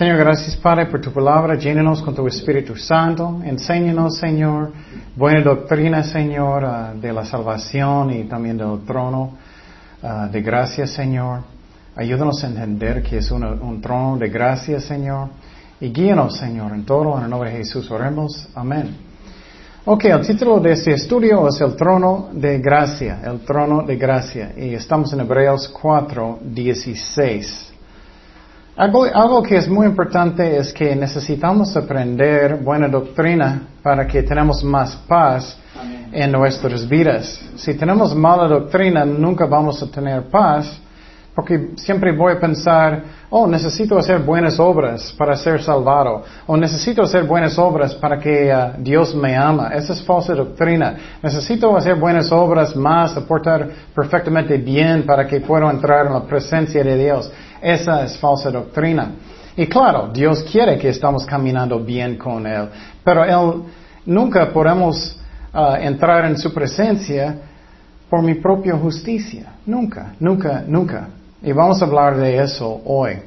Señor, 0.00 0.16
gracias 0.16 0.56
Padre 0.56 0.86
por 0.86 0.98
tu 0.98 1.12
palabra. 1.12 1.56
Llénenos 1.56 2.00
con 2.00 2.14
tu 2.14 2.26
Espíritu 2.26 2.74
Santo. 2.74 3.42
Enséñanos, 3.44 4.16
Señor, 4.16 4.72
buena 5.14 5.42
doctrina, 5.42 6.02
Señor, 6.02 6.64
ah, 6.64 6.94
de 6.98 7.12
la 7.12 7.22
salvación 7.22 8.10
y 8.10 8.24
también 8.24 8.56
del 8.56 8.82
trono 8.86 9.32
ah, 10.02 10.26
de 10.32 10.40
gracia, 10.40 10.86
Señor. 10.86 11.40
Ayúdanos 11.94 12.42
a 12.42 12.46
entender 12.46 13.02
que 13.02 13.18
es 13.18 13.30
un 13.30 13.78
trono 13.82 14.16
de 14.16 14.30
gracia, 14.30 14.80
Señor. 14.80 15.28
Y 15.82 15.90
guíanos, 15.90 16.34
Señor, 16.38 16.72
en 16.72 16.86
todo, 16.86 17.18
en 17.18 17.24
el 17.24 17.28
nombre 17.28 17.50
de 17.50 17.58
Jesús. 17.58 17.90
Oremos. 17.90 18.48
Amén. 18.54 18.96
Ok, 19.84 20.06
el 20.06 20.26
título 20.26 20.60
de 20.60 20.72
este 20.72 20.92
estudio 20.92 21.46
es 21.46 21.60
el 21.60 21.76
trono 21.76 22.30
de 22.32 22.58
gracia, 22.58 23.20
el 23.22 23.40
trono 23.40 23.82
de 23.82 23.96
gracia. 23.96 24.54
Y 24.56 24.72
estamos 24.72 25.12
en 25.12 25.20
Hebreos 25.20 25.68
4, 25.68 26.38
16. 26.42 27.69
Algo, 28.80 29.42
que 29.42 29.58
es 29.58 29.68
muy 29.68 29.86
importante 29.86 30.56
es 30.56 30.72
que 30.72 30.96
necesitamos 30.96 31.76
aprender 31.76 32.56
buena 32.64 32.88
doctrina 32.88 33.64
para 33.82 34.06
que 34.06 34.22
tenemos 34.22 34.64
más 34.64 34.96
paz 35.06 35.58
en 36.10 36.32
nuestras 36.32 36.88
vidas. 36.88 37.38
Si 37.56 37.74
tenemos 37.74 38.14
mala 38.14 38.48
doctrina, 38.48 39.04
nunca 39.04 39.44
vamos 39.44 39.82
a 39.82 39.90
tener 39.90 40.30
paz, 40.30 40.80
porque 41.34 41.72
siempre 41.76 42.16
voy 42.16 42.32
a 42.32 42.40
pensar, 42.40 43.02
oh, 43.28 43.46
necesito 43.46 43.98
hacer 43.98 44.20
buenas 44.20 44.58
obras 44.58 45.14
para 45.18 45.36
ser 45.36 45.62
salvado, 45.62 46.24
o 46.46 46.56
necesito 46.56 47.02
hacer 47.02 47.24
buenas 47.24 47.58
obras 47.58 47.94
para 47.94 48.18
que 48.18 48.50
uh, 48.50 48.82
Dios 48.82 49.14
me 49.14 49.36
ama. 49.36 49.72
Esa 49.74 49.92
es 49.92 50.02
falsa 50.02 50.34
doctrina. 50.34 50.96
Necesito 51.22 51.76
hacer 51.76 51.96
buenas 51.96 52.32
obras 52.32 52.74
más, 52.74 53.14
aportar 53.14 53.68
perfectamente 53.94 54.56
bien 54.56 55.04
para 55.04 55.26
que 55.26 55.42
pueda 55.42 55.70
entrar 55.70 56.06
en 56.06 56.14
la 56.14 56.22
presencia 56.22 56.82
de 56.82 56.96
Dios. 56.96 57.30
Esa 57.62 58.04
es 58.04 58.16
falsa 58.18 58.50
doctrina. 58.50 59.10
Y 59.56 59.66
claro, 59.66 60.10
Dios 60.12 60.42
quiere 60.50 60.78
que 60.78 60.88
estamos 60.88 61.26
caminando 61.26 61.80
bien 61.80 62.16
con 62.16 62.46
Él, 62.46 62.68
pero 63.04 63.24
Él 63.24 63.62
nunca 64.06 64.50
podemos 64.52 65.18
uh, 65.52 65.74
entrar 65.74 66.24
en 66.24 66.38
su 66.38 66.52
presencia 66.52 67.36
por 68.08 68.22
mi 68.22 68.34
propia 68.34 68.76
justicia. 68.76 69.52
Nunca, 69.66 70.14
nunca, 70.18 70.64
nunca. 70.66 71.08
Y 71.42 71.52
vamos 71.52 71.80
a 71.80 71.84
hablar 71.84 72.16
de 72.16 72.42
eso 72.42 72.80
hoy. 72.84 73.18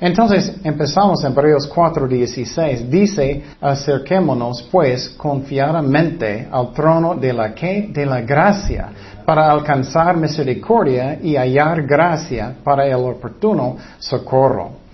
Entonces, 0.00 0.56
empezamos 0.62 1.24
en 1.24 1.32
Hebreos 1.32 1.68
4:16. 1.68 2.88
Dice, 2.90 3.42
acerquémonos 3.60 4.68
pues 4.70 5.08
confiadamente 5.10 6.48
al 6.50 6.72
trono 6.72 7.14
de 7.14 7.32
la 7.32 7.54
que? 7.54 7.88
De 7.90 8.04
la 8.04 8.20
gracia, 8.20 8.88
para 9.24 9.50
alcanzar 9.50 10.16
misericordia 10.16 11.18
y 11.22 11.36
hallar 11.36 11.86
gracia 11.86 12.54
para 12.62 12.86
el 12.86 12.96
oportuno 12.96 13.76
socorro. 13.98 14.86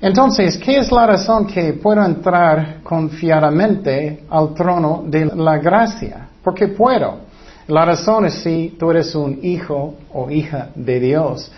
Entonces, 0.00 0.56
¿qué 0.56 0.78
es 0.78 0.90
la 0.90 1.06
razón 1.06 1.46
que 1.46 1.74
puedo 1.74 2.02
entrar 2.02 2.76
confiadamente 2.82 4.24
al 4.30 4.54
trono 4.54 5.04
de 5.06 5.26
la 5.26 5.58
gracia? 5.58 6.28
Porque 6.42 6.68
puedo. 6.68 7.18
La 7.66 7.84
razón 7.84 8.24
es 8.24 8.34
si 8.34 8.76
tú 8.78 8.90
eres 8.90 9.14
un 9.14 9.40
hijo 9.42 9.94
o 10.12 10.30
hija 10.30 10.70
de 10.74 11.00
Dios 11.00 11.52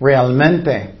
realmente. 0.00 0.97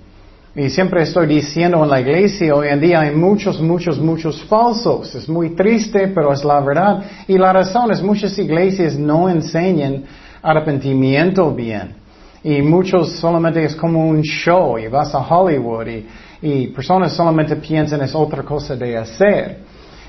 Y 0.54 0.70
siempre 0.70 1.02
estoy 1.02 1.26
diciendo 1.26 1.82
en 1.84 1.90
la 1.90 2.00
iglesia, 2.00 2.54
hoy 2.54 2.68
en 2.68 2.80
día 2.80 3.00
hay 3.00 3.14
muchos, 3.14 3.60
muchos, 3.60 3.98
muchos 3.98 4.42
falsos. 4.44 5.14
Es 5.14 5.28
muy 5.28 5.50
triste, 5.50 6.08
pero 6.08 6.32
es 6.32 6.42
la 6.44 6.60
verdad. 6.60 7.02
Y 7.28 7.36
la 7.38 7.52
razón 7.52 7.92
es 7.92 8.02
muchas 8.02 8.36
iglesias 8.38 8.96
no 8.96 9.28
enseñan 9.28 10.04
arrepentimiento 10.42 11.54
bien. 11.54 11.94
Y 12.42 12.62
muchos 12.62 13.12
solamente 13.12 13.64
es 13.64 13.74
como 13.76 14.08
un 14.08 14.22
show 14.22 14.78
y 14.78 14.88
vas 14.88 15.14
a 15.14 15.18
Hollywood 15.18 15.86
y, 16.40 16.68
personas 16.68 17.12
solamente 17.12 17.56
piensan 17.56 18.00
es 18.02 18.14
otra 18.14 18.42
cosa 18.42 18.74
de 18.74 18.96
hacer. 18.96 19.58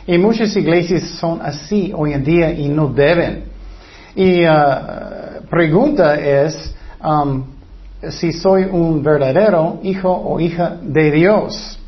Y 0.08 0.18
muchas 0.18 0.56
iglesias 0.56 1.04
son 1.20 1.42
así 1.42 1.92
hoy 1.96 2.14
en 2.14 2.24
día 2.24 2.52
y 2.52 2.70
no 2.70 2.88
deben. 2.88 3.44
Y 4.16 4.46
uh, 4.46 5.44
pregunta 5.50 6.16
es 6.16 6.74
um, 7.04 7.44
si 8.08 8.32
soy 8.32 8.64
un 8.64 9.04
verdadero 9.04 9.80
hijo 9.84 10.10
o 10.12 10.40
hija 10.40 10.78
de 10.82 11.12
Dios. 11.12 11.80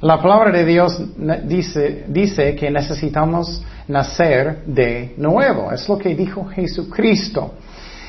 La 0.00 0.22
palabra 0.22 0.52
de 0.52 0.64
Dios 0.64 1.00
dice, 1.44 2.04
dice 2.08 2.54
que 2.54 2.70
necesitamos 2.70 3.62
nacer 3.88 4.64
de 4.64 5.14
nuevo. 5.16 5.72
Es 5.72 5.88
lo 5.88 5.98
que 5.98 6.14
dijo 6.14 6.44
Jesucristo. 6.44 7.54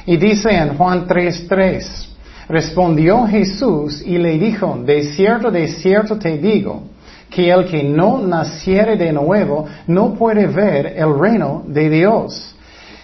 Y 0.05 0.17
dice 0.17 0.49
en 0.51 0.77
Juan 0.77 1.07
3:3, 1.07 2.07
respondió 2.47 3.25
Jesús 3.25 4.01
y 4.05 4.17
le 4.17 4.37
dijo, 4.37 4.77
de 4.85 5.03
cierto, 5.03 5.51
de 5.51 5.67
cierto 5.67 6.17
te 6.17 6.37
digo, 6.37 6.83
que 7.29 7.51
el 7.51 7.65
que 7.65 7.83
no 7.83 8.19
naciere 8.19 8.95
de 8.95 9.11
nuevo 9.11 9.65
no 9.87 10.13
puede 10.13 10.47
ver 10.47 10.93
el 10.97 11.17
reino 11.17 11.63
de 11.67 11.89
Dios. 11.89 12.55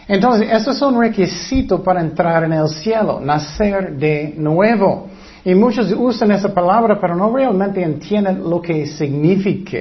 Entonces, 0.08 0.50
eso 0.52 0.72
es 0.72 0.82
un 0.82 1.00
requisito 1.00 1.82
para 1.82 2.02
entrar 2.02 2.44
en 2.44 2.54
el 2.54 2.68
cielo, 2.70 3.20
nacer 3.20 3.98
de 3.98 4.34
nuevo. 4.38 5.08
Y 5.44 5.56
muchos 5.56 5.92
usan 5.98 6.32
esa 6.32 6.54
palabra, 6.54 7.00
pero 7.00 7.16
no 7.16 7.36
realmente 7.36 7.82
entienden 7.82 8.48
lo 8.48 8.62
que 8.62 8.86
significa. 8.86 9.80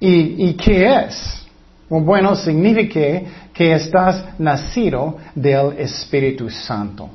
¿Y, 0.00 0.48
y 0.48 0.54
qué 0.54 1.06
es? 1.06 1.46
Bueno, 1.88 2.34
significa 2.36 3.26
que 3.52 3.72
estás 3.72 4.24
nacido 4.38 5.16
del 5.34 5.78
Espíritu 5.78 6.50
Santo. 6.50 7.08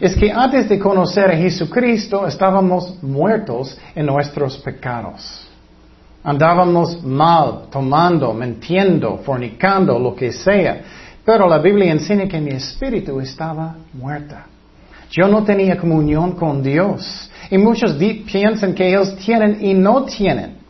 Es 0.00 0.16
que 0.16 0.32
antes 0.32 0.68
de 0.68 0.78
conocer 0.78 1.30
a 1.30 1.36
Jesucristo 1.36 2.26
estábamos 2.26 3.02
muertos 3.02 3.78
en 3.94 4.06
nuestros 4.06 4.58
pecados. 4.58 5.46
Andábamos 6.24 7.02
mal, 7.04 7.64
tomando, 7.70 8.32
mintiendo, 8.32 9.18
fornicando, 9.18 9.98
lo 9.98 10.14
que 10.14 10.32
sea. 10.32 10.80
Pero 11.24 11.48
la 11.48 11.58
Biblia 11.58 11.92
enseña 11.92 12.26
que 12.26 12.40
mi 12.40 12.50
espíritu 12.50 13.20
estaba 13.20 13.76
muerta. 13.92 14.46
Yo 15.10 15.28
no 15.28 15.44
tenía 15.44 15.76
comunión 15.76 16.32
con 16.32 16.62
Dios. 16.62 17.30
Y 17.50 17.58
muchos 17.58 17.94
piensan 17.94 18.74
que 18.74 18.88
ellos 18.88 19.14
tienen 19.16 19.58
y 19.60 19.74
no 19.74 20.04
tienen. 20.04 20.62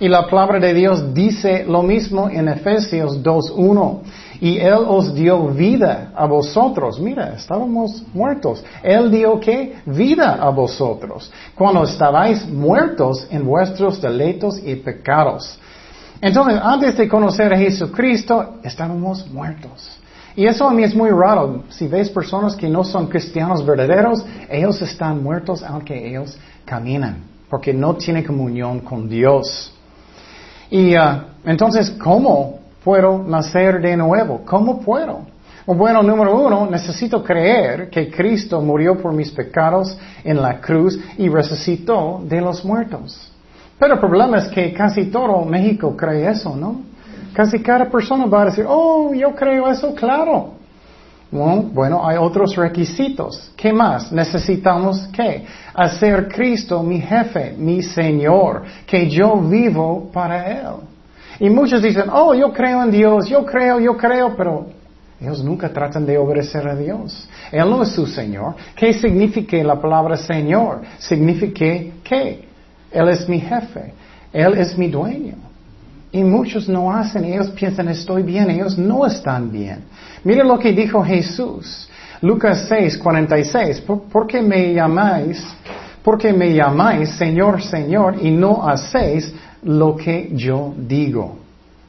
Y 0.00 0.08
la 0.08 0.26
palabra 0.26 0.58
de 0.58 0.74
Dios 0.74 1.14
dice 1.14 1.64
lo 1.66 1.82
mismo 1.82 2.28
en 2.28 2.48
Efesios 2.48 3.22
2.1. 3.22 4.00
Y 4.40 4.58
Él 4.58 4.78
os 4.86 5.14
dio 5.14 5.48
vida 5.48 6.12
a 6.14 6.26
vosotros. 6.26 6.98
Mira, 7.00 7.34
estábamos 7.34 8.02
muertos. 8.12 8.64
Él 8.82 9.10
dio 9.10 9.38
qué? 9.40 9.76
Vida 9.86 10.34
a 10.40 10.50
vosotros. 10.50 11.30
Cuando 11.54 11.84
estabais 11.84 12.46
muertos 12.46 13.26
en 13.30 13.44
vuestros 13.44 14.00
delitos 14.00 14.60
y 14.62 14.74
pecados. 14.76 15.58
Entonces, 16.20 16.58
antes 16.62 16.96
de 16.96 17.08
conocer 17.08 17.52
a 17.52 17.58
Jesucristo, 17.58 18.56
estábamos 18.62 19.28
muertos. 19.30 19.98
Y 20.34 20.46
eso 20.46 20.68
a 20.68 20.72
mí 20.72 20.82
es 20.82 20.94
muy 20.94 21.10
raro. 21.10 21.64
Si 21.70 21.88
ves 21.88 22.10
personas 22.10 22.54
que 22.54 22.68
no 22.68 22.84
son 22.84 23.06
cristianos 23.06 23.64
verdaderos, 23.64 24.24
ellos 24.50 24.80
están 24.82 25.22
muertos 25.22 25.62
aunque 25.62 26.08
ellos 26.08 26.38
caminan, 26.64 27.24
porque 27.48 27.72
no 27.72 27.94
tienen 27.94 28.24
comunión 28.24 28.80
con 28.80 29.08
Dios. 29.08 29.72
Y 30.70 30.94
uh, 30.96 31.22
entonces, 31.44 31.90
¿cómo 31.90 32.60
puedo 32.84 33.22
nacer 33.22 33.80
de 33.80 33.96
nuevo? 33.96 34.42
¿Cómo 34.44 34.80
puedo? 34.80 35.20
Bueno, 35.66 36.02
número 36.02 36.38
uno, 36.38 36.68
necesito 36.70 37.24
creer 37.24 37.90
que 37.90 38.10
Cristo 38.10 38.60
murió 38.60 38.96
por 38.96 39.12
mis 39.12 39.32
pecados 39.32 39.98
en 40.22 40.40
la 40.40 40.60
cruz 40.60 40.98
y 41.18 41.28
resucitó 41.28 42.20
de 42.22 42.40
los 42.40 42.64
muertos. 42.64 43.32
Pero 43.78 43.94
el 43.94 44.00
problema 44.00 44.38
es 44.38 44.48
que 44.48 44.72
casi 44.72 45.06
todo 45.06 45.44
México 45.44 45.96
cree 45.96 46.30
eso, 46.30 46.56
¿no? 46.56 46.82
Casi 47.32 47.60
cada 47.60 47.90
persona 47.90 48.24
va 48.26 48.42
a 48.42 48.44
decir, 48.46 48.64
oh, 48.66 49.12
yo 49.12 49.34
creo 49.34 49.68
eso, 49.70 49.94
claro. 49.94 50.54
Bueno, 51.30 52.06
hay 52.06 52.16
otros 52.16 52.54
requisitos. 52.56 53.52
¿Qué 53.56 53.72
más? 53.72 54.10
Necesitamos 54.12 55.08
qué? 55.08 55.44
Hacer 55.74 56.28
Cristo 56.28 56.82
mi 56.82 57.00
jefe, 57.00 57.54
mi 57.58 57.82
Señor, 57.82 58.62
que 58.86 59.10
yo 59.10 59.36
vivo 59.36 60.08
para 60.12 60.46
Él. 60.50 60.74
Y 61.40 61.50
muchos 61.50 61.82
dicen, 61.82 62.04
oh, 62.10 62.34
yo 62.34 62.52
creo 62.52 62.82
en 62.84 62.90
Dios, 62.90 63.28
yo 63.28 63.44
creo, 63.44 63.78
yo 63.80 63.96
creo, 63.96 64.34
pero 64.34 64.66
ellos 65.20 65.42
nunca 65.44 65.68
tratan 65.68 66.06
de 66.06 66.16
obedecer 66.16 66.66
a 66.66 66.74
Dios. 66.74 67.28
Él 67.52 67.68
no 67.68 67.82
es 67.82 67.90
su 67.90 68.06
Señor. 68.06 68.54
¿Qué 68.74 68.94
significa 68.94 69.56
la 69.58 69.78
palabra 69.80 70.16
Señor? 70.16 70.82
Significa 70.98 71.66
que 72.02 72.45
Él 72.96 73.08
es 73.10 73.28
mi 73.28 73.40
jefe, 73.40 73.92
Él 74.32 74.54
es 74.54 74.76
mi 74.78 74.88
dueño. 74.88 75.34
Y 76.10 76.24
muchos 76.24 76.66
no 76.66 76.90
hacen, 76.90 77.24
ellos 77.26 77.50
piensan 77.50 77.88
estoy 77.88 78.22
bien, 78.22 78.48
ellos 78.48 78.78
no 78.78 79.04
están 79.04 79.52
bien. 79.52 79.84
Mire 80.24 80.42
lo 80.42 80.58
que 80.58 80.72
dijo 80.72 81.04
Jesús. 81.04 81.88
Lucas 82.22 82.64
6, 82.70 82.96
46. 82.96 83.82
¿Por, 83.82 84.26
qué 84.26 84.40
me 84.40 84.72
llamáis? 84.72 85.44
¿Por 86.02 86.16
qué 86.16 86.32
me 86.32 86.54
llamáis 86.54 87.10
Señor, 87.10 87.62
Señor 87.62 88.16
y 88.22 88.30
no 88.30 88.66
hacéis 88.66 89.34
lo 89.62 89.94
que 89.94 90.30
yo 90.32 90.72
digo? 90.78 91.36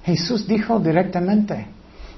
Jesús 0.03 0.45
dijo 0.45 0.77
directamente. 0.77 1.76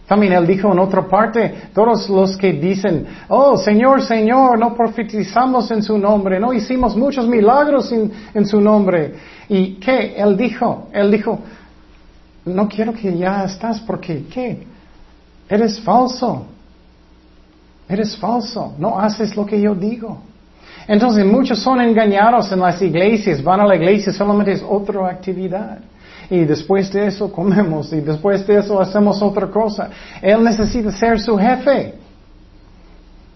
También 0.09 0.33
él 0.33 0.47
dijo 0.47 0.71
en 0.71 0.79
otra 0.79 1.07
parte, 1.07 1.69
todos 1.71 2.09
los 2.09 2.35
que 2.35 2.53
dicen, 2.53 3.06
oh 3.27 3.56
Señor, 3.56 4.01
Señor, 4.01 4.57
no 4.57 4.73
profetizamos 4.73 5.69
en 5.69 5.83
su 5.83 6.00
nombre, 6.00 6.39
no 6.39 6.51
hicimos 6.51 6.97
muchos 6.97 7.27
milagros 7.27 7.91
en, 7.91 8.11
en 8.33 8.44
su 8.44 8.59
nombre. 8.59 9.13
¿Y 9.47 9.75
qué? 9.75 10.15
Él 10.17 10.35
dijo, 10.35 10.88
él 10.94 11.11
dijo, 11.11 11.38
no 12.44 12.67
quiero 12.67 12.91
que 12.91 13.15
ya 13.15 13.44
estás 13.44 13.81
porque, 13.81 14.25
¿qué? 14.33 14.65
Eres 15.47 15.79
falso. 15.79 16.47
Eres 17.88 18.17
falso. 18.17 18.73
No 18.79 19.00
haces 19.00 19.35
lo 19.35 19.45
que 19.45 19.61
yo 19.61 19.75
digo. 19.75 20.23
Entonces 20.88 21.23
muchos 21.23 21.59
son 21.59 21.81
engañados 21.81 22.51
en 22.51 22.61
las 22.61 22.81
iglesias, 22.81 23.44
van 23.44 23.59
a 23.59 23.67
la 23.67 23.75
iglesia, 23.75 24.11
solamente 24.11 24.53
es 24.53 24.63
otra 24.67 25.07
actividad 25.07 25.77
y 26.30 26.46
después 26.46 26.92
de 26.92 27.08
eso 27.08 27.31
comemos 27.31 27.92
y 27.92 28.02
después 28.02 28.46
de 28.46 28.58
eso 28.58 28.80
hacemos 28.80 29.22
otra 29.22 29.48
cosa. 29.48 29.90
Él 30.22 30.44
necesita 30.44 30.92
ser 30.92 31.20
su 31.20 31.38
jefe. 31.38 31.96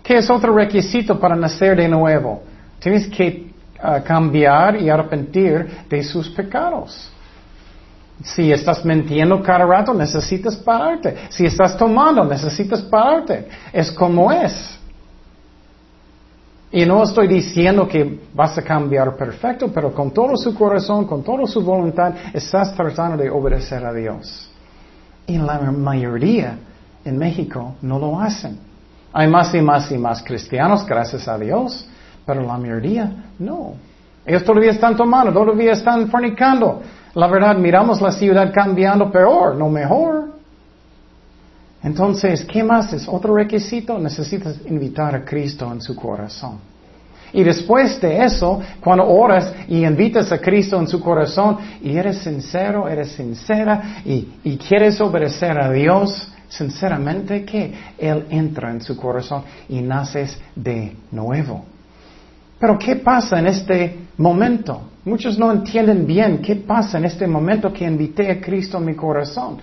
¿Qué 0.03 0.17
es 0.17 0.29
otro 0.29 0.53
requisito 0.53 1.19
para 1.19 1.35
nacer 1.35 1.77
de 1.77 1.87
nuevo? 1.87 2.43
Tienes 2.79 3.07
que 3.07 3.51
ah, 3.81 4.01
cambiar 4.01 4.79
y 4.79 4.89
arrepentir 4.89 5.67
de 5.89 6.03
sus 6.03 6.29
pecados. 6.29 7.09
Si 8.21 8.51
estás 8.51 8.85
mintiendo 8.85 9.41
cada 9.41 9.65
rato, 9.65 9.93
necesitas 9.93 10.55
pararte. 10.57 11.15
Si 11.29 11.45
estás 11.45 11.75
tomando, 11.77 12.23
necesitas 12.23 12.81
pararte. 12.81 13.47
Es 13.71 13.91
como 13.91 14.31
es. 14.31 14.79
Y 16.75 16.87
no 16.87 17.03
estoy 17.03 17.27
diciendo 17.27 17.87
que 17.87 18.19
vas 18.33 18.57
a 18.57 18.63
cambiar 18.63 19.15
perfecto, 19.15 19.67
pero 19.71 19.93
con 19.93 20.09
todo 20.09 20.35
su 20.35 20.55
corazón, 20.55 21.05
con 21.05 21.21
toda 21.21 21.45
su 21.45 21.61
voluntad, 21.61 22.15
estás 22.33 22.73
tratando 22.73 23.15
de 23.15 23.29
obedecer 23.29 23.85
a 23.85 23.93
Dios. 23.93 24.49
Y 25.27 25.37
la 25.37 25.59
mayoría 25.59 26.57
en 27.05 27.15
México 27.19 27.75
no 27.83 27.99
lo 27.99 28.19
hacen. 28.19 28.57
Hay 29.13 29.27
más 29.27 29.53
y 29.53 29.61
más 29.61 29.91
y 29.91 29.99
más 29.99 30.23
cristianos, 30.23 30.83
gracias 30.83 31.27
a 31.27 31.37
Dios, 31.37 31.87
pero 32.25 32.41
la 32.41 32.57
mayoría 32.57 33.25
no. 33.37 33.73
Ellos 34.25 34.43
todavía 34.43 34.71
están 34.71 34.97
tomando, 34.97 35.31
todavía 35.31 35.73
están 35.73 36.07
fornicando. 36.07 36.81
La 37.13 37.27
verdad, 37.27 37.55
miramos 37.55 38.01
la 38.01 38.11
ciudad 38.11 38.51
cambiando 38.51 39.11
peor, 39.11 39.55
no 39.57 39.69
mejor. 39.69 40.22
Entonces, 41.83 42.45
¿qué 42.45 42.63
más 42.63 42.93
es? 42.93 43.07
Otro 43.07 43.35
requisito, 43.35 43.99
necesitas 43.99 44.55
invitar 44.65 45.15
a 45.15 45.25
Cristo 45.25 45.69
en 45.71 45.81
su 45.81 45.95
corazón. 45.95 46.59
Y 47.33 47.43
después 47.43 47.99
de 47.99 48.23
eso, 48.23 48.61
cuando 48.79 49.07
oras 49.07 49.53
y 49.67 49.83
invitas 49.83 50.31
a 50.31 50.39
Cristo 50.39 50.79
en 50.79 50.87
su 50.87 51.01
corazón 51.01 51.57
y 51.81 51.97
eres 51.97 52.19
sincero, 52.19 52.87
eres 52.87 53.11
sincera 53.11 54.01
y, 54.05 54.33
y 54.43 54.57
quieres 54.57 55.01
obedecer 55.01 55.57
a 55.59 55.71
Dios, 55.71 56.29
sinceramente 56.47 57.43
que 57.43 57.73
Él 57.97 58.27
entra 58.29 58.71
en 58.71 58.81
su 58.81 58.95
corazón 58.95 59.43
y 59.67 59.81
naces 59.81 60.37
de 60.55 60.95
nuevo. 61.11 61.72
Pero 62.63 62.79
¿qué 62.79 62.95
pasa 62.95 63.39
en 63.39 63.47
este 63.47 64.07
momento? 64.19 64.83
Muchos 65.03 65.37
no 65.37 65.51
entienden 65.51 66.07
bien 66.07 66.37
qué 66.41 66.55
pasa 66.55 66.97
en 66.97 67.03
este 67.03 67.27
momento 67.27 67.73
que 67.73 67.83
invité 67.83 68.31
a 68.31 68.39
Cristo 68.39 68.77
en 68.77 68.85
mi 68.85 68.95
corazón. 68.95 69.57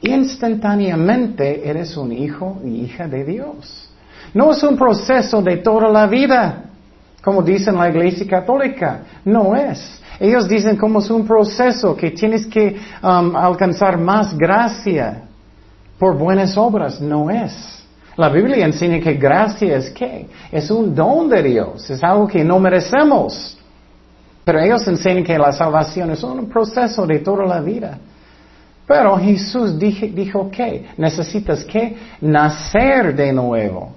Instantáneamente 0.00 1.68
eres 1.68 1.94
un 1.98 2.12
hijo 2.12 2.62
y 2.64 2.84
hija 2.84 3.06
de 3.08 3.24
Dios. 3.26 3.90
No 4.32 4.52
es 4.52 4.62
un 4.62 4.74
proceso 4.74 5.42
de 5.42 5.58
toda 5.58 5.90
la 5.90 6.06
vida, 6.06 6.70
como 7.22 7.42
dicen 7.42 7.76
la 7.76 7.90
Iglesia 7.90 8.26
Católica. 8.26 9.00
No 9.26 9.54
es. 9.54 10.00
Ellos 10.18 10.48
dicen 10.48 10.78
como 10.78 11.00
es 11.00 11.10
un 11.10 11.26
proceso 11.26 11.94
que 11.94 12.12
tienes 12.12 12.46
que 12.46 12.74
um, 13.02 13.36
alcanzar 13.36 13.98
más 13.98 14.34
gracia 14.34 15.24
por 15.98 16.16
buenas 16.16 16.56
obras. 16.56 17.02
No 17.02 17.28
es. 17.30 17.85
La 18.16 18.30
Biblia 18.30 18.64
enseña 18.64 19.00
que 19.00 19.14
gracia 19.14 19.76
es 19.76 19.90
qué? 19.90 20.26
Es 20.50 20.70
un 20.70 20.94
don 20.94 21.28
de 21.28 21.42
Dios, 21.42 21.90
es 21.90 22.02
algo 22.02 22.26
que 22.26 22.42
no 22.42 22.58
merecemos. 22.58 23.58
Pero 24.42 24.60
ellos 24.60 24.86
enseñan 24.88 25.24
que 25.24 25.36
la 25.36 25.52
salvación 25.52 26.12
es 26.12 26.22
un 26.22 26.48
proceso 26.48 27.06
de 27.06 27.18
toda 27.18 27.44
la 27.44 27.60
vida. 27.60 27.98
Pero 28.86 29.18
Jesús 29.18 29.78
dijo, 29.78 30.50
que 30.50 30.86
necesitas 30.96 31.64
que 31.64 31.96
nacer 32.20 33.14
de 33.14 33.32
nuevo. 33.32 33.92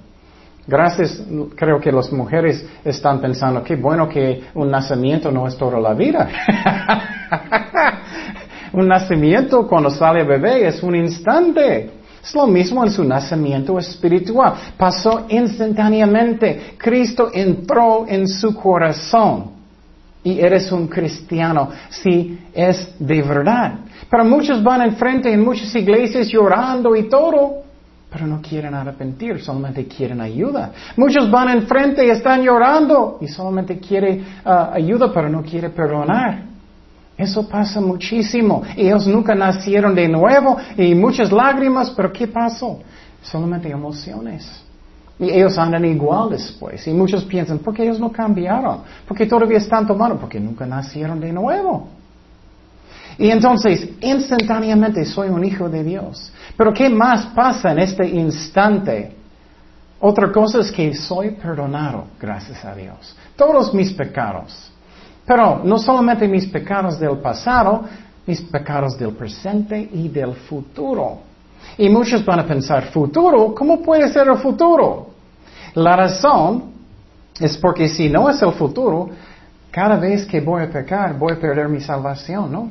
Gracias, 0.66 1.24
creo 1.56 1.80
que 1.80 1.92
las 1.92 2.12
mujeres 2.12 2.66
están 2.84 3.22
pensando, 3.22 3.64
qué 3.64 3.76
bueno 3.76 4.10
que 4.10 4.44
un 4.56 4.70
nacimiento 4.70 5.32
no 5.32 5.48
es 5.48 5.56
toda 5.56 5.80
la 5.80 5.94
vida. 5.94 6.28
un 8.74 8.88
nacimiento 8.88 9.68
cuando 9.68 9.92
sale 9.92 10.24
bebé 10.24 10.68
es 10.68 10.84
un 10.84 10.96
instante. 10.96 11.99
Es 12.24 12.36
lo 12.36 12.48
mismo 12.48 12.84
en 12.84 12.92
su 12.92 13.04
nacimiento 13.04 13.78
espiritual. 13.80 14.54
Pasó 14.78 15.26
instantáneamente. 15.30 16.76
Cristo 16.78 17.30
entró 17.34 18.06
en 18.08 18.28
su 18.28 18.54
corazón 18.56 19.52
y 20.24 20.40
eres 20.40 20.72
un 20.72 20.88
cristiano 20.88 21.70
si 21.90 22.40
es 22.54 22.94
de 23.00 23.22
verdad. 23.22 23.80
Pero 24.10 24.26
muchos 24.26 24.62
van 24.62 24.82
enfrente 24.82 25.32
en 25.32 25.44
muchas 25.44 25.74
iglesias 25.76 26.28
llorando 26.28 26.96
y 26.96 27.08
todo, 27.08 27.64
pero 28.12 28.26
no 28.28 28.42
quieren 28.42 28.74
arrepentir, 28.74 29.40
solamente 29.40 29.86
quieren 29.86 30.20
ayuda. 30.20 30.72
Muchos 30.98 31.30
van 31.30 31.50
enfrente 31.50 32.06
y 32.06 32.10
están 32.10 32.44
llorando 32.44 33.18
y 33.22 33.28
solamente 33.28 33.80
quieren 33.80 34.26
ah, 34.44 34.72
ayuda, 34.74 35.12
pero 35.14 35.30
no 35.30 35.44
quieren 35.44 35.72
perdonar. 35.72 36.49
Eso 37.20 37.46
pasa 37.50 37.82
muchísimo. 37.82 38.64
Ellos 38.78 39.06
nunca 39.06 39.36
nacieron 39.36 39.94
de 39.94 40.08
nuevo 40.08 40.56
y 40.78 40.96
muchas 40.96 41.34
lágrimas, 41.34 41.90
pero 41.90 42.14
¿qué 42.14 42.30
pasó? 42.30 42.80
Solamente 43.22 43.70
emociones. 43.70 44.50
Y 45.20 45.30
ellos 45.30 45.58
andan 45.58 45.84
igual 45.84 46.30
después. 46.30 46.88
Y 46.88 46.92
muchos 46.92 47.26
piensan, 47.26 47.60
¿por 47.60 47.74
qué 47.74 47.84
ellos 47.84 48.00
no 48.00 48.10
cambiaron? 48.10 48.84
¿Por 49.06 49.18
qué 49.18 49.26
todavía 49.26 49.58
están 49.58 49.86
tomando? 49.86 50.18
Porque 50.18 50.40
nunca 50.40 50.66
nacieron 50.66 51.20
de 51.20 51.34
nuevo. 51.34 51.90
Y 53.18 53.30
entonces, 53.30 53.90
instantáneamente 54.00 55.04
soy 55.04 55.28
un 55.28 55.44
hijo 55.44 55.68
de 55.68 55.84
Dios. 55.84 56.32
Pero 56.56 56.72
¿qué 56.74 56.88
más 56.88 57.26
pasa 57.36 57.74
en 57.74 57.80
este 57.80 58.08
instante? 58.08 59.14
Otra 60.00 60.32
cosa 60.32 60.60
es 60.60 60.72
que 60.72 60.96
soy 60.96 61.32
perdonado, 61.32 62.06
gracias 62.18 62.64
a 62.64 62.74
Dios. 62.74 63.14
Todos 63.36 63.74
mis 63.74 63.92
pecados. 63.92 64.72
Pero 65.30 65.62
no 65.64 65.78
solamente 65.78 66.28
mis 66.28 66.48
pecados 66.48 67.00
del 67.00 67.20
pasado, 67.20 67.84
mis 68.26 68.42
pecados 68.42 68.98
del 68.98 69.12
presente 69.12 69.80
y 69.94 70.08
del 70.08 70.34
futuro. 70.34 71.20
Y 71.78 71.88
muchos 71.88 72.26
van 72.26 72.40
a 72.40 72.48
pensar, 72.48 72.86
futuro, 72.86 73.54
¿cómo 73.54 73.80
puede 73.80 74.12
ser 74.12 74.28
el 74.28 74.38
futuro? 74.38 75.10
La 75.76 75.96
razón 75.96 76.72
es 77.40 77.56
porque 77.58 77.88
si 77.88 78.10
no 78.10 78.28
es 78.28 78.42
el 78.42 78.54
futuro, 78.54 79.10
cada 79.70 79.98
vez 79.98 80.26
que 80.26 80.42
voy 80.42 80.64
a 80.64 80.70
pecar 80.72 81.16
voy 81.16 81.34
a 81.34 81.40
perder 81.40 81.70
mi 81.70 81.80
salvación, 81.80 82.52
¿no? 82.52 82.70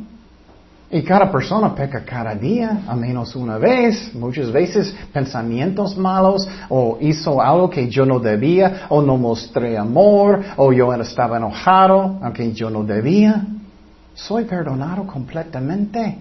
Y 0.90 1.02
cada 1.02 1.30
persona 1.30 1.74
peca 1.74 2.02
cada 2.02 2.34
día, 2.34 2.80
al 2.86 2.96
menos 2.96 3.36
una 3.36 3.58
vez, 3.58 4.14
muchas 4.14 4.50
veces 4.50 4.94
pensamientos 5.12 5.98
malos, 5.98 6.48
o 6.70 6.96
hizo 7.00 7.42
algo 7.42 7.68
que 7.68 7.88
yo 7.88 8.06
no 8.06 8.18
debía, 8.18 8.86
o 8.88 9.02
no 9.02 9.18
mostré 9.18 9.76
amor, 9.76 10.42
o 10.56 10.72
yo 10.72 10.94
estaba 10.94 11.36
enojado, 11.36 12.18
aunque 12.22 12.52
yo 12.52 12.70
no 12.70 12.84
debía. 12.84 13.44
Soy 14.14 14.44
perdonado 14.44 15.06
completamente. 15.06 16.18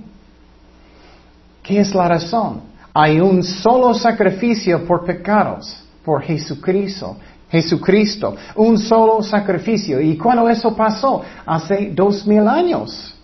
¿Qué 1.64 1.80
es 1.80 1.96
la 1.96 2.10
razón? 2.10 2.62
Hay 2.94 3.22
un 3.22 3.44
solo 3.44 3.94
sacrificio 3.94 4.86
por 4.86 5.06
pecados 5.06 5.84
por 6.04 6.22
Jesucristo. 6.22 7.18
Jesucristo, 7.50 8.36
un 8.56 8.78
solo 8.78 9.22
sacrificio. 9.22 10.02
¿Y 10.02 10.18
cuando 10.18 10.50
eso 10.50 10.76
pasó? 10.76 11.22
Hace 11.46 11.92
dos 11.94 12.28
mil 12.28 12.46
años. 12.48 13.17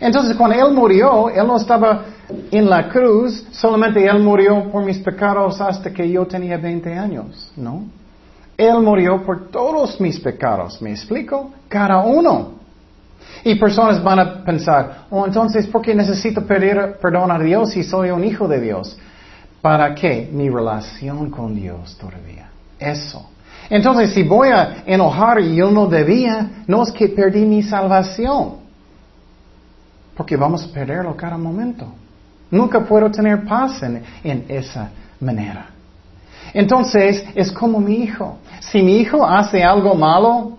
Entonces, 0.00 0.36
cuando 0.36 0.56
Él 0.56 0.74
murió, 0.74 1.28
Él 1.28 1.46
no 1.46 1.56
estaba 1.56 2.04
en 2.50 2.68
la 2.68 2.88
cruz, 2.88 3.46
solamente 3.50 4.04
Él 4.04 4.20
murió 4.20 4.70
por 4.70 4.84
mis 4.84 4.98
pecados 4.98 5.60
hasta 5.60 5.92
que 5.92 6.08
yo 6.08 6.26
tenía 6.26 6.56
20 6.56 6.94
años, 6.94 7.52
¿no? 7.56 7.84
Él 8.56 8.80
murió 8.80 9.22
por 9.22 9.50
todos 9.50 10.00
mis 10.00 10.18
pecados, 10.18 10.82
¿me 10.82 10.90
explico? 10.90 11.52
Cada 11.68 12.00
uno. 12.00 12.58
Y 13.44 13.54
personas 13.54 14.02
van 14.02 14.18
a 14.18 14.44
pensar, 14.44 15.06
oh, 15.10 15.24
entonces, 15.24 15.66
¿por 15.68 15.82
qué 15.82 15.94
necesito 15.94 16.44
pedir 16.44 16.96
perdón 17.00 17.30
a 17.30 17.38
Dios 17.38 17.70
si 17.70 17.84
soy 17.84 18.10
un 18.10 18.24
hijo 18.24 18.48
de 18.48 18.60
Dios? 18.60 18.98
¿Para 19.62 19.94
qué? 19.94 20.28
Mi 20.32 20.48
relación 20.48 21.30
con 21.30 21.54
Dios 21.54 21.96
todavía. 21.98 22.50
Eso. 22.78 23.30
Entonces, 23.70 24.10
si 24.10 24.22
voy 24.22 24.48
a 24.48 24.82
enojar 24.86 25.40
y 25.40 25.56
yo 25.56 25.70
no 25.70 25.86
debía, 25.86 26.64
no 26.66 26.82
es 26.82 26.92
que 26.92 27.08
perdí 27.08 27.44
mi 27.44 27.62
salvación. 27.62 28.67
Porque 30.18 30.36
vamos 30.36 30.64
a 30.64 30.72
perderlo 30.74 31.16
cada 31.16 31.38
momento. 31.38 31.86
Nunca 32.50 32.80
puedo 32.80 33.08
tener 33.08 33.44
paz 33.44 33.80
en, 33.84 34.44
esa 34.48 34.90
manera. 35.20 35.66
Entonces, 36.52 37.24
es 37.36 37.52
como 37.52 37.78
mi 37.78 38.02
hijo. 38.02 38.38
Si 38.58 38.82
mi 38.82 38.98
hijo 38.98 39.24
hace 39.24 39.62
algo 39.62 39.94
malo, 39.94 40.58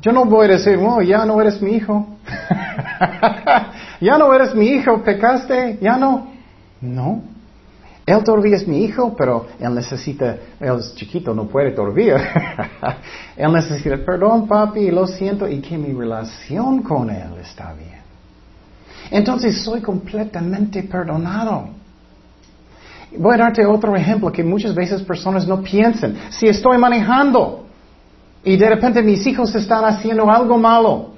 yo 0.00 0.10
no 0.10 0.24
voy 0.24 0.46
a 0.46 0.52
decir, 0.52 0.78
oh, 0.80 1.02
ya 1.02 1.26
no 1.26 1.38
eres 1.38 1.60
mi 1.60 1.72
hijo. 1.72 2.06
ya 4.00 4.16
no 4.16 4.32
eres 4.32 4.54
mi 4.54 4.68
hijo, 4.68 5.02
pecaste, 5.02 5.78
ya 5.82 5.98
no. 5.98 6.28
No. 6.80 7.20
él 8.06 8.24
todavía 8.24 8.56
es 8.56 8.66
mi 8.66 8.84
hijo, 8.84 9.14
pero 9.18 9.48
él 9.60 9.74
necesita, 9.74 10.34
él 10.60 10.78
es 10.78 10.94
chiquito, 10.94 11.34
no 11.34 11.44
puede 11.46 11.72
todavía. 11.72 12.16
él 13.36 13.52
necesita 13.52 13.98
perdón, 13.98 14.48
papi, 14.48 14.90
lo 14.90 15.06
siento, 15.06 15.46
y 15.46 15.60
que 15.60 15.76
mi 15.76 15.92
relación 15.92 16.82
con 16.82 17.10
él 17.10 17.34
está 17.42 17.74
bien. 17.74 17.95
Entonces 19.10 19.62
soy 19.62 19.80
completamente 19.80 20.82
perdonado. 20.82 21.68
Voy 23.18 23.34
a 23.34 23.38
darte 23.38 23.64
otro 23.64 23.94
ejemplo 23.96 24.30
que 24.30 24.44
muchas 24.44 24.74
veces 24.74 25.02
personas 25.02 25.46
no 25.46 25.62
piensan. 25.62 26.16
Si 26.30 26.46
estoy 26.46 26.78
manejando 26.78 27.66
y 28.44 28.56
de 28.56 28.68
repente 28.68 29.02
mis 29.02 29.26
hijos 29.26 29.54
están 29.54 29.84
haciendo 29.84 30.30
algo 30.30 30.58
malo 30.58 31.10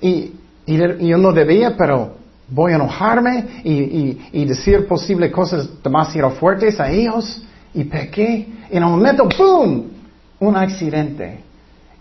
y, 0.00 0.32
y 0.66 1.08
yo 1.08 1.18
no 1.18 1.32
debía, 1.32 1.76
pero 1.76 2.18
voy 2.48 2.72
a 2.72 2.76
enojarme 2.76 3.62
y, 3.64 4.44
decir 4.44 4.86
posible 4.86 5.30
cosas 5.30 5.68
demasiado 5.82 6.30
fuertes 6.30 6.80
a 6.80 6.90
ellos 6.90 7.42
y 7.74 7.84
pequé. 7.84 8.48
En 8.70 8.84
un 8.84 8.92
momento, 8.92 9.28
¡boom! 9.38 9.90
Un 10.40 10.56
accidente. 10.56 11.40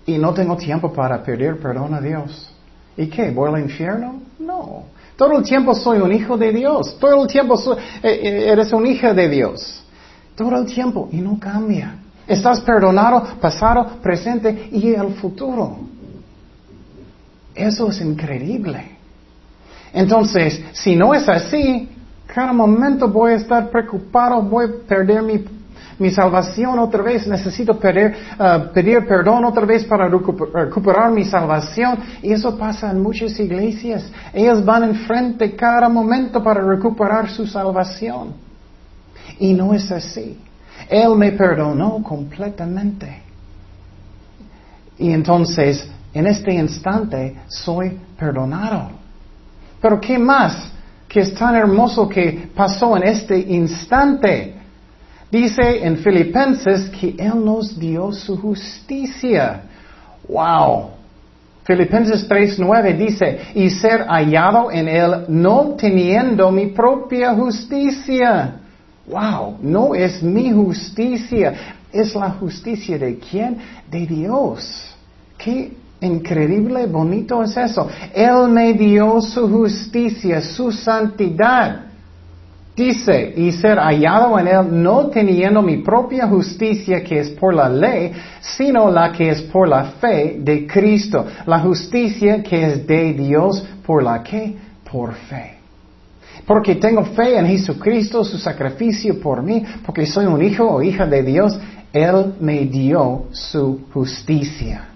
Y 0.06 0.18
no 0.18 0.34
tengo 0.34 0.56
tiempo 0.56 0.92
para 0.92 1.22
pedir 1.22 1.60
perdón 1.60 1.94
a 1.94 2.02
Dios. 2.02 2.54
¿Y 2.96 3.08
qué? 3.08 3.32
¿Voy 3.32 3.54
al 3.54 3.62
infierno? 3.62 4.22
No. 4.40 4.86
Todo 5.16 5.38
el 5.38 5.44
tiempo 5.44 5.74
soy 5.74 6.00
un 6.00 6.14
hijo 6.14 6.38
de 6.38 6.52
Dios. 6.52 6.98
Todo 7.00 7.24
el 7.24 7.28
tiempo 7.28 7.58
soy, 7.58 7.78
eh, 8.04 8.20
eh, 8.24 8.50
eres 8.52 8.72
un 8.72 8.86
hijo 8.86 9.14
de 9.14 9.28
Dios. 9.28 9.84
Todo 10.36 10.56
el 10.58 10.66
tiempo. 10.66 11.10
Y 11.12 11.18
no 11.18 11.40
cambia. 11.40 11.96
Estás 12.28 12.62
perdonado, 12.62 13.24
pasado, 13.40 13.88
presente 14.02 14.70
y 14.72 14.94
el 14.94 15.14
futuro. 15.16 15.78
Eso 17.56 17.90
es 17.90 18.02
increíble. 18.02 18.98
Entonces, 19.94 20.62
si 20.74 20.96
no 20.96 21.14
es 21.14 21.28
así, 21.28 21.90
cada 22.28 22.54
momento 22.54 23.08
voy 23.08 23.32
a 23.32 23.36
estar 23.38 23.70
preocupado, 23.72 24.42
voy 24.44 24.66
a 24.66 24.88
perder 24.88 25.24
mi, 25.24 25.44
salvación 26.12 26.78
otra 26.78 27.02
vez, 27.02 27.28
necesito 27.28 27.80
pedir, 27.80 28.16
pedir 28.74 29.06
perdón 29.08 29.46
otra 29.46 29.66
vez 29.66 29.84
para 29.86 30.08
recuperar 30.08 31.12
mi 31.12 31.26
salvación. 31.26 32.00
Y 32.22 32.32
eso 32.32 32.58
pasa 32.58 32.92
en 32.92 33.02
muchas 33.02 33.40
iglesias. 33.40 34.12
Ellos 34.34 34.64
van 34.64 34.84
enfrente 34.84 35.56
cada 35.56 35.90
momento 35.90 36.44
para 36.44 36.62
recuperar 36.62 37.30
su 37.30 37.48
salvación. 37.48 38.34
Y 39.40 39.54
no 39.54 39.74
es 39.74 39.92
así. 39.92 40.38
Él 40.90 41.16
me 41.16 41.32
perdonó 41.32 42.02
completamente. 42.04 43.24
Y 45.00 45.12
entonces, 45.12 45.90
en 46.14 46.28
este 46.28 46.54
instante, 46.54 47.36
soy 47.48 48.00
perdonado. 48.18 48.92
Pero 49.82 50.00
¿qué 50.00 50.18
más 50.18 50.72
que 51.08 51.22
es 51.22 51.34
tan 51.34 51.56
hermoso 51.56 52.08
que 52.08 52.50
pasó 52.56 52.98
en 52.98 53.04
este 53.04 53.38
instante? 53.38 54.57
Dice 55.32 55.86
en 55.86 55.98
Filipenses 55.98 56.90
que 56.90 57.16
Él 57.18 57.44
nos 57.44 57.78
dio 57.78 58.12
su 58.12 58.38
justicia. 58.38 59.62
¡Wow! 60.28 60.92
Filipenses 61.64 62.30
3.9 62.30 62.98
dice, 62.98 63.40
y 63.54 63.70
ser 63.70 64.06
hallado 64.08 64.72
en 64.72 64.88
Él 64.88 65.26
no 65.28 65.76
teniendo 65.78 66.50
mi 66.50 66.68
propia 66.68 67.34
justicia. 67.34 68.56
¡Wow! 69.06 69.58
No 69.62 69.94
es 69.94 70.24
mi 70.24 70.52
justicia, 70.52 71.76
es 71.92 72.16
la 72.16 72.32
justicia 72.32 72.98
de 72.98 73.20
quién? 73.20 73.58
De 73.90 74.06
Dios. 74.06 74.96
¿Qué 75.38 75.72
Increíble, 76.00 76.86
bonito 76.86 77.42
es 77.42 77.58
eso. 77.58 77.88
Él 78.14 78.50
me 78.50 78.74
dio 78.74 79.20
su 79.20 79.50
justicia, 79.50 80.42
su 80.42 80.72
santidad. 80.72 81.87
Dice, 82.78 83.34
y 83.36 83.52
ser 83.54 83.80
hallado 83.80 84.38
en 84.38 84.48
Él 84.48 84.84
no 84.84 85.08
teniendo 85.08 85.64
mi 85.64 85.78
propia 85.78 86.28
justicia 86.28 87.04
que 87.04 87.22
es 87.22 87.32
por 87.32 87.52
la 87.56 87.68
ley, 87.68 88.12
sino 88.40 88.92
la 88.92 89.12
que 89.12 89.32
es 89.32 89.42
por 89.42 89.68
la 89.68 89.84
fe 90.00 90.38
de 90.40 90.68
Cristo. 90.68 91.26
La 91.48 91.58
justicia 91.60 92.44
que 92.44 92.64
es 92.68 92.86
de 92.86 93.14
Dios 93.14 93.66
por 93.84 94.04
la 94.04 94.22
que? 94.22 94.56
Por 94.92 95.16
fe. 95.16 95.56
Porque 96.46 96.76
tengo 96.76 97.04
fe 97.04 97.40
en 97.40 97.48
Jesucristo, 97.48 98.24
su 98.24 98.38
sacrificio 98.38 99.20
por 99.20 99.42
mí, 99.42 99.64
porque 99.84 100.06
soy 100.06 100.28
un 100.28 100.44
hijo 100.44 100.70
o 100.70 100.84
hija 100.84 101.08
de 101.08 101.24
Dios, 101.24 101.60
Él 101.92 102.36
me 102.40 102.60
dio 102.68 103.26
su 103.32 103.88
justicia. 103.92 104.90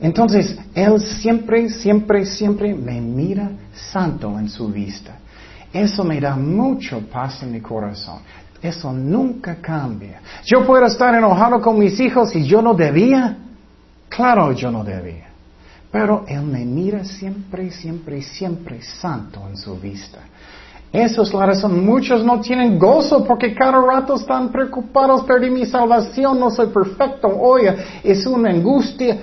Entonces, 0.00 0.58
Él 0.74 1.00
siempre, 1.00 1.68
siempre, 1.68 2.26
siempre 2.26 2.74
me 2.74 3.00
mira 3.00 3.52
santo 3.72 4.36
en 4.36 4.48
su 4.48 4.66
vista. 4.66 5.16
Eso 5.72 6.04
me 6.04 6.20
da 6.20 6.34
mucho 6.34 7.00
paz 7.10 7.42
en 7.42 7.52
mi 7.52 7.60
corazón. 7.60 8.20
Eso 8.60 8.92
nunca 8.92 9.56
cambia. 9.56 10.20
Yo 10.44 10.66
puedo 10.66 10.84
estar 10.86 11.14
enojado 11.14 11.60
con 11.60 11.78
mis 11.78 11.98
hijos 12.00 12.34
y 12.34 12.44
yo 12.44 12.60
no 12.60 12.74
debía. 12.74 13.36
Claro, 14.08 14.52
yo 14.52 14.70
no 14.70 14.84
debía. 14.84 15.28
Pero 15.90 16.24
Él 16.28 16.42
me 16.42 16.64
mira 16.64 17.04
siempre, 17.04 17.70
siempre, 17.70 18.22
siempre 18.22 18.82
santo 18.82 19.42
en 19.48 19.56
su 19.56 19.78
vista. 19.78 20.18
Eso 20.92 21.22
es 21.22 21.32
la 21.32 21.46
razón. 21.46 21.84
Muchos 21.84 22.24
no 22.24 22.40
tienen 22.40 22.78
gozo 22.78 23.24
porque 23.24 23.54
cada 23.54 23.80
rato 23.80 24.16
están 24.16 24.50
preocupados. 24.50 25.22
Perdí 25.22 25.48
mi 25.48 25.64
salvación, 25.64 26.38
no 26.38 26.50
soy 26.50 26.66
perfecto. 26.66 27.28
Oye, 27.28 27.74
es 28.02 28.26
una 28.26 28.50
angustia. 28.50 29.18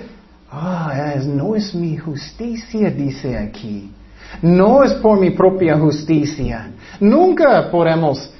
Ah, 0.50 1.14
no 1.26 1.54
es 1.54 1.74
mi 1.74 1.96
justicia, 1.96 2.90
dice 2.90 3.36
aquí. 3.36 3.92
No 4.42 4.84
es 4.84 4.94
por 4.94 5.18
mi 5.18 5.30
propia 5.30 5.76
justicia. 5.78 6.70
Nunca 7.00 7.70
podemos 7.70 8.30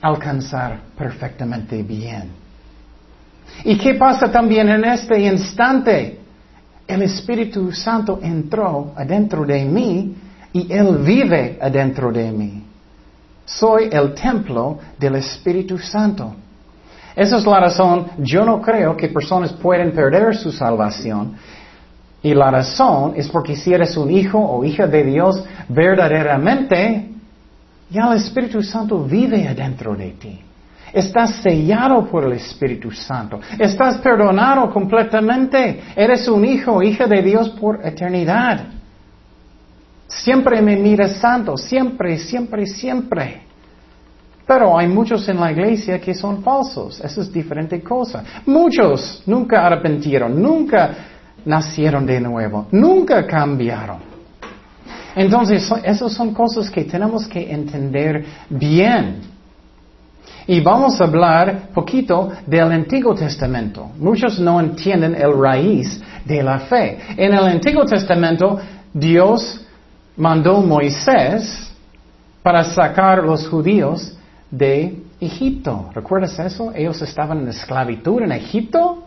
alcanzar 0.00 0.80
perfectamente 0.96 1.82
bien. 1.82 2.30
¿Y 3.64 3.76
qué 3.78 3.94
pasa 3.94 4.30
también 4.30 4.68
en 4.68 4.84
este 4.84 5.20
instante? 5.20 6.20
El 6.86 7.02
Espíritu 7.02 7.72
Santo 7.72 8.20
entró 8.22 8.92
adentro 8.96 9.44
de 9.44 9.64
mí 9.64 10.14
y 10.52 10.72
Él 10.72 10.98
vive 10.98 11.58
adentro 11.60 12.10
de 12.10 12.32
mí. 12.32 12.64
Soy 13.44 13.88
el 13.90 14.14
templo 14.14 14.78
del 14.98 15.16
Espíritu 15.16 15.78
Santo. 15.78 16.34
Esa 17.16 17.38
es 17.38 17.46
la 17.46 17.60
razón, 17.60 18.06
yo 18.18 18.44
no 18.44 18.62
creo 18.62 18.96
que 18.96 19.08
personas 19.08 19.52
pueden 19.52 19.90
perder 19.92 20.36
su 20.36 20.52
salvación 20.52 21.34
y 22.22 22.34
la 22.34 22.50
razón 22.50 23.14
es 23.16 23.28
porque 23.28 23.54
si 23.54 23.72
eres 23.72 23.96
un 23.96 24.10
hijo 24.10 24.38
o 24.38 24.64
hija 24.64 24.86
de 24.86 25.04
Dios 25.04 25.44
verdaderamente, 25.68 27.10
ya 27.90 28.10
el 28.10 28.18
Espíritu 28.18 28.62
Santo 28.62 29.04
vive 29.04 29.46
adentro 29.46 29.94
de 29.94 30.10
ti. 30.10 30.40
Estás 30.92 31.36
sellado 31.42 32.06
por 32.06 32.24
el 32.24 32.32
Espíritu 32.32 32.90
Santo. 32.90 33.40
Estás 33.58 33.98
perdonado 33.98 34.70
completamente. 34.72 35.80
Eres 35.94 36.26
un 36.28 36.44
hijo 36.44 36.72
o 36.72 36.82
hija 36.82 37.06
de 37.06 37.22
Dios 37.22 37.50
por 37.50 37.84
eternidad. 37.86 38.66
Siempre 40.06 40.62
me 40.62 40.76
miras 40.76 41.16
santo. 41.16 41.56
Siempre, 41.56 42.18
siempre, 42.18 42.66
siempre. 42.66 43.42
Pero 44.46 44.78
hay 44.78 44.88
muchos 44.88 45.28
en 45.28 45.38
la 45.38 45.52
iglesia 45.52 46.00
que 46.00 46.14
son 46.14 46.42
falsos. 46.42 47.00
Eso 47.04 47.20
es 47.20 47.30
diferente 47.30 47.82
cosa. 47.82 48.24
Muchos 48.46 49.22
nunca 49.26 49.66
arrepentieron. 49.66 50.40
Nunca 50.40 50.90
nacieron 51.44 52.06
de 52.06 52.20
nuevo, 52.20 52.66
nunca 52.72 53.26
cambiaron. 53.26 53.98
Entonces, 55.14 55.70
esas 55.84 56.12
son 56.12 56.32
cosas 56.32 56.70
que 56.70 56.84
tenemos 56.84 57.26
que 57.26 57.50
entender 57.52 58.24
bien. 58.48 59.20
Y 60.46 60.60
vamos 60.60 61.00
a 61.00 61.04
hablar 61.04 61.70
poquito 61.74 62.30
del 62.46 62.72
Antiguo 62.72 63.14
Testamento. 63.14 63.90
Muchos 63.98 64.38
no 64.38 64.60
entienden 64.60 65.14
el 65.14 65.38
raíz 65.38 66.00
de 66.24 66.42
la 66.42 66.60
fe. 66.60 66.98
En 67.16 67.34
el 67.34 67.44
Antiguo 67.44 67.84
Testamento, 67.84 68.58
Dios 68.94 69.66
mandó 70.16 70.58
a 70.58 70.60
Moisés 70.62 71.70
para 72.42 72.64
sacar 72.64 73.18
a 73.18 73.22
los 73.22 73.48
judíos 73.48 74.16
de 74.50 75.02
Egipto. 75.20 75.90
¿Recuerdas 75.94 76.38
eso? 76.38 76.72
Ellos 76.74 77.02
estaban 77.02 77.40
en 77.40 77.48
esclavitud 77.48 78.22
en 78.22 78.32
Egipto. 78.32 79.04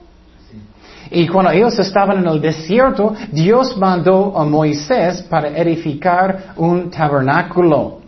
Y 1.10 1.28
cuando 1.28 1.52
ellos 1.52 1.78
estaban 1.80 2.20
en 2.20 2.28
el 2.28 2.40
desierto, 2.40 3.14
Dios 3.32 3.78
mandó 3.78 4.38
a 4.38 4.46
Moisés 4.46 5.24
para 5.24 5.50
edificar 5.50 6.54
un 6.58 6.90
tabernáculo. 6.90 8.00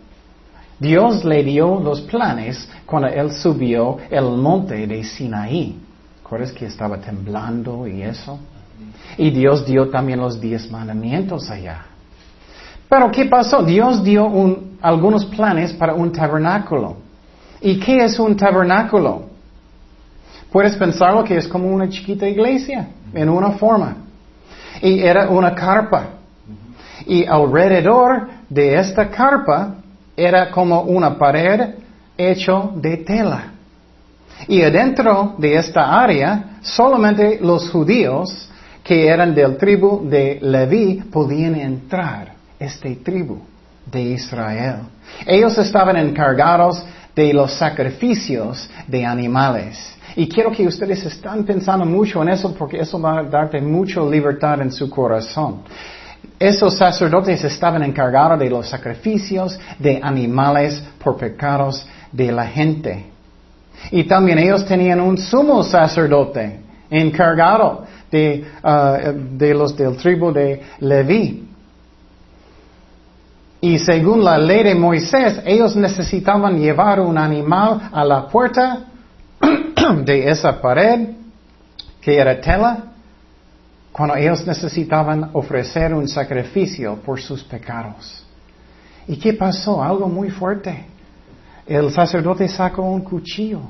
Dios 0.78 1.24
le 1.24 1.42
dio 1.42 1.80
los 1.80 2.02
planes 2.02 2.68
cuando 2.84 3.08
él 3.08 3.32
subió 3.32 3.98
el 4.10 4.24
monte 4.24 4.86
de 4.86 5.02
Sinaí. 5.04 5.78
¿Recuerdas 6.22 6.52
que 6.52 6.66
estaba 6.66 6.98
temblando 6.98 7.86
y 7.86 8.02
eso? 8.02 8.38
Y 9.16 9.30
Dios 9.30 9.64
dio 9.66 9.88
también 9.88 10.20
los 10.20 10.40
diez 10.40 10.70
mandamientos 10.70 11.50
allá. 11.50 11.86
Pero 12.88 13.10
¿qué 13.10 13.26
pasó? 13.26 13.62
Dios 13.62 14.02
dio 14.02 14.30
algunos 14.80 15.24
planes 15.26 15.72
para 15.72 15.94
un 15.94 16.12
tabernáculo. 16.12 16.96
¿Y 17.60 17.78
qué 17.78 18.04
es 18.04 18.18
un 18.18 18.36
tabernáculo? 18.36 19.33
Puedes 20.54 20.76
pensarlo 20.76 21.24
que 21.24 21.36
es 21.36 21.48
como 21.48 21.66
una 21.66 21.88
chiquita 21.88 22.28
iglesia, 22.28 22.86
en 23.12 23.28
una 23.28 23.50
forma. 23.58 23.96
Y 24.80 25.00
era 25.00 25.28
una 25.28 25.52
carpa. 25.52 26.10
Y 27.06 27.26
alrededor 27.26 28.28
de 28.48 28.76
esta 28.76 29.10
carpa 29.10 29.74
era 30.16 30.52
como 30.52 30.82
una 30.82 31.18
pared 31.18 31.74
hecho 32.16 32.72
de 32.76 32.98
tela. 32.98 33.46
Y 34.46 34.62
adentro 34.62 35.34
de 35.38 35.56
esta 35.56 36.00
área, 36.00 36.58
solamente 36.62 37.40
los 37.42 37.68
judíos 37.70 38.48
que 38.84 39.08
eran 39.08 39.34
del 39.34 39.56
tribu 39.56 40.08
de 40.08 40.38
Leví 40.40 41.02
podían 41.10 41.56
entrar, 41.56 42.32
este 42.60 42.94
tribu 42.94 43.40
de 43.90 44.00
Israel. 44.00 44.82
Ellos 45.26 45.58
estaban 45.58 45.96
encargados 45.96 46.80
de 47.12 47.32
los 47.32 47.54
sacrificios 47.54 48.70
de 48.86 49.04
animales. 49.04 49.93
Y 50.16 50.28
quiero 50.28 50.52
que 50.52 50.66
ustedes 50.66 51.04
estén 51.04 51.44
pensando 51.44 51.84
mucho 51.84 52.22
en 52.22 52.28
eso 52.28 52.54
porque 52.54 52.78
eso 52.78 53.00
va 53.00 53.18
a 53.18 53.22
darte 53.24 53.60
mucha 53.60 54.00
libertad 54.00 54.60
en 54.60 54.70
su 54.70 54.88
corazón. 54.88 55.62
Esos 56.38 56.76
sacerdotes 56.76 57.42
estaban 57.44 57.82
encargados 57.82 58.38
de 58.38 58.48
los 58.48 58.68
sacrificios 58.68 59.58
de 59.78 60.00
animales 60.02 60.82
por 61.02 61.16
pecados 61.16 61.86
de 62.12 62.30
la 62.30 62.46
gente. 62.46 63.06
Y 63.90 64.04
también 64.04 64.38
ellos 64.38 64.64
tenían 64.64 65.00
un 65.00 65.18
sumo 65.18 65.62
sacerdote 65.64 66.60
encargado 66.90 67.84
de, 68.10 68.44
uh, 68.62 69.36
de 69.36 69.54
los 69.54 69.76
del 69.76 69.96
tribu 69.96 70.32
de 70.32 70.62
Leví. 70.78 71.48
Y 73.60 73.78
según 73.78 74.22
la 74.22 74.38
ley 74.38 74.62
de 74.62 74.74
Moisés, 74.74 75.40
ellos 75.44 75.74
necesitaban 75.74 76.58
llevar 76.60 77.00
un 77.00 77.18
animal 77.18 77.90
a 77.92 78.04
la 78.04 78.28
puerta 78.28 78.84
de 80.04 80.28
esa 80.28 80.60
pared, 80.60 81.08
que 82.00 82.16
era 82.16 82.40
tela, 82.40 82.84
cuando 83.92 84.16
ellos 84.16 84.46
necesitaban 84.46 85.30
ofrecer 85.32 85.94
un 85.94 86.08
sacrificio 86.08 86.96
por 86.96 87.20
sus 87.20 87.44
pecados. 87.44 88.24
¿Y 89.06 89.16
qué 89.16 89.34
pasó? 89.34 89.82
Algo 89.82 90.08
muy 90.08 90.30
fuerte. 90.30 90.86
El 91.66 91.90
sacerdote 91.92 92.48
sacó 92.48 92.82
un 92.82 93.02
cuchillo 93.02 93.60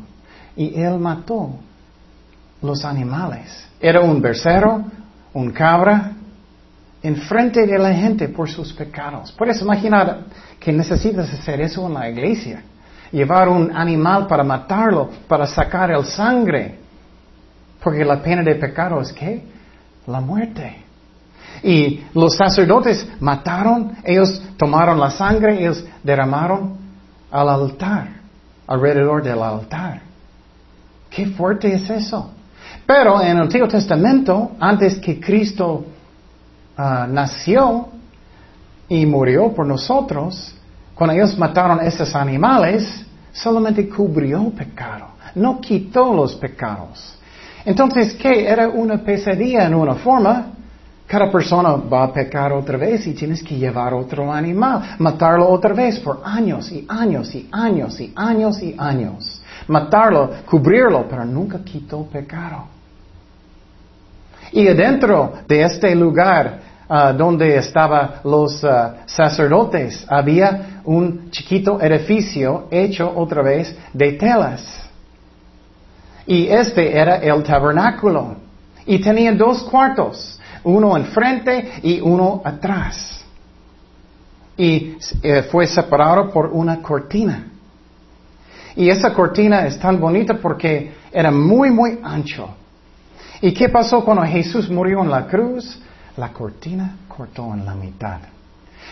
y 0.56 0.80
él 0.80 0.98
mató 0.98 1.50
los 2.62 2.84
animales. 2.84 3.68
Era 3.80 4.00
un 4.00 4.20
becerro, 4.22 4.84
un 5.34 5.50
cabra, 5.50 6.12
en 7.02 7.16
frente 7.16 7.66
de 7.66 7.78
la 7.78 7.92
gente 7.92 8.28
por 8.28 8.48
sus 8.48 8.72
pecados. 8.72 9.30
Puedes 9.32 9.60
imaginar 9.60 10.24
que 10.58 10.72
necesitas 10.72 11.30
hacer 11.34 11.60
eso 11.60 11.86
en 11.86 11.94
la 11.94 12.08
iglesia. 12.08 12.62
Llevar 13.14 13.48
un 13.48 13.70
animal 13.70 14.26
para 14.26 14.42
matarlo, 14.42 15.08
para 15.28 15.46
sacar 15.46 15.92
el 15.92 16.04
sangre. 16.04 16.80
Porque 17.80 18.04
la 18.04 18.20
pena 18.20 18.42
de 18.42 18.56
pecado 18.56 19.00
es 19.00 19.12
que 19.12 19.40
la 20.08 20.20
muerte. 20.20 20.78
Y 21.62 22.02
los 22.12 22.36
sacerdotes 22.36 23.06
mataron, 23.20 23.98
ellos 24.02 24.42
tomaron 24.56 24.98
la 24.98 25.12
sangre, 25.12 25.60
ellos 25.60 25.84
derramaron 26.02 26.76
al 27.30 27.48
altar, 27.48 28.08
alrededor 28.66 29.22
del 29.22 29.40
altar. 29.40 30.02
Qué 31.08 31.26
fuerte 31.26 31.72
es 31.72 31.88
eso. 31.88 32.32
Pero 32.84 33.22
en 33.22 33.36
el 33.36 33.42
Antiguo 33.42 33.68
Testamento, 33.68 34.56
antes 34.58 34.98
que 34.98 35.20
Cristo 35.20 35.84
ah, 36.76 37.06
nació 37.08 37.90
y 38.88 39.06
murió 39.06 39.54
por 39.54 39.66
nosotros, 39.66 40.52
cuando 40.94 41.14
ellos 41.14 41.36
mataron 41.36 41.80
esos 41.80 42.14
animales, 42.14 43.04
solamente 43.32 43.88
cubrió 43.88 44.50
pecado, 44.50 45.08
no 45.34 45.60
quitó 45.60 46.14
los 46.14 46.36
pecados. 46.36 47.18
Entonces, 47.64 48.14
¿qué? 48.14 48.46
Era 48.46 48.68
una 48.68 48.98
pesadilla 48.98 49.66
en 49.66 49.74
una 49.74 49.94
forma. 49.94 50.52
Cada 51.06 51.30
persona 51.30 51.70
va 51.74 52.04
a 52.04 52.12
pecar 52.12 52.52
otra 52.52 52.78
vez 52.78 53.06
y 53.06 53.12
tienes 53.12 53.42
que 53.42 53.56
llevar 53.56 53.92
otro 53.92 54.32
animal, 54.32 54.96
matarlo 54.98 55.48
otra 55.48 55.74
vez 55.74 55.98
por 56.00 56.22
años 56.24 56.70
y 56.72 56.86
años 56.88 57.34
y 57.34 57.48
años 57.52 58.00
y 58.00 58.12
años 58.16 58.62
y 58.62 58.74
años. 58.78 59.42
Matarlo, 59.68 60.30
cubrirlo, 60.46 61.06
pero 61.08 61.24
nunca 61.24 61.58
quitó 61.62 62.04
pecado. 62.04 62.64
Y 64.52 64.68
adentro 64.68 65.34
de 65.48 65.62
este 65.62 65.94
lugar 65.94 66.60
ah, 66.88 67.12
donde 67.12 67.56
estaban 67.56 68.16
los 68.24 68.64
ah, 68.64 68.96
sacerdotes 69.06 70.04
había 70.08 70.80
un 70.84 71.30
chiquito 71.30 71.80
edificio 71.80 72.68
hecho 72.70 73.12
otra 73.14 73.42
vez 73.42 73.76
de 73.92 74.12
telas. 74.12 74.84
Y 76.26 76.46
este 76.46 76.96
era 76.96 77.16
el 77.16 77.42
tabernáculo. 77.42 78.36
Y 78.86 78.98
tenía 78.98 79.32
dos 79.32 79.62
cuartos, 79.64 80.38
uno 80.62 80.96
enfrente 80.96 81.80
y 81.82 82.00
uno 82.00 82.42
atrás. 82.44 83.24
Y 84.56 84.96
eh, 85.22 85.42
fue 85.50 85.66
separado 85.66 86.30
por 86.30 86.46
una 86.46 86.80
cortina. 86.80 87.48
Y 88.76 88.88
esa 88.88 89.12
cortina 89.12 89.66
es 89.66 89.78
tan 89.78 90.00
bonita 90.00 90.34
porque 90.34 90.92
era 91.12 91.30
muy, 91.30 91.70
muy 91.70 91.98
ancho. 92.02 92.48
¿Y 93.40 93.52
qué 93.52 93.68
pasó 93.68 94.04
cuando 94.04 94.24
Jesús 94.24 94.68
murió 94.68 95.02
en 95.02 95.10
la 95.10 95.26
cruz? 95.26 95.78
La 96.16 96.32
cortina 96.32 96.96
cortó 97.08 97.52
en 97.54 97.64
la 97.64 97.74
mitad. 97.74 98.20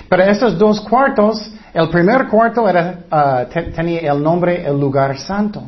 Pero 0.09 0.23
esos 0.23 0.59
dos 0.59 0.81
cuartos, 0.81 1.51
el 1.73 1.89
primer 1.89 2.29
cuarto 2.29 2.67
ah, 3.11 3.45
tenía 3.75 4.13
el 4.13 4.23
nombre 4.23 4.67
el 4.67 4.79
lugar 4.79 5.17
santo. 5.19 5.63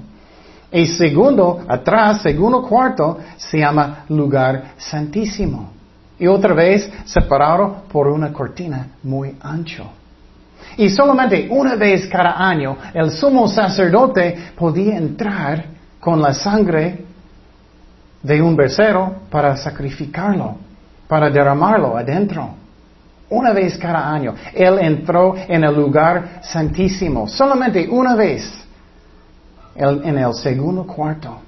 Y 0.72 0.86
segundo, 0.86 1.64
atrás, 1.68 2.22
segundo 2.22 2.62
cuarto, 2.62 3.18
se 3.36 3.58
llama 3.58 4.04
lugar 4.08 4.72
santísimo. 4.76 5.70
Y 6.18 6.26
otra 6.26 6.54
vez 6.54 6.90
separado 7.04 7.84
por 7.92 8.08
una 8.08 8.32
cortina 8.32 8.88
muy 9.02 9.36
ancho. 9.40 9.84
Y 10.76 10.88
solamente 10.88 11.46
una 11.50 11.76
vez 11.76 12.08
cada 12.08 12.32
año 12.48 12.76
el 12.92 13.10
sumo 13.10 13.46
sacerdote 13.46 14.36
podía 14.56 14.96
entrar 14.96 15.66
con 16.00 16.20
la 16.20 16.34
sangre 16.34 17.04
de 18.22 18.42
un 18.42 18.56
becerro 18.56 19.14
para 19.30 19.56
sacrificarlo, 19.56 20.56
para 21.08 21.30
derramarlo 21.30 21.96
adentro. 21.96 22.50
Una 23.30 23.52
vez 23.52 23.76
cada 23.78 24.12
año. 24.12 24.34
Él 24.52 24.78
entró 24.80 25.34
en 25.36 25.64
el 25.64 25.74
lugar 25.74 26.40
santísimo. 26.42 27.26
Solamente 27.26 27.88
una 27.88 28.14
vez 28.14 28.64
en 29.74 30.18
el 30.18 30.34
segundo 30.34 30.86
cuarto. 30.86 31.38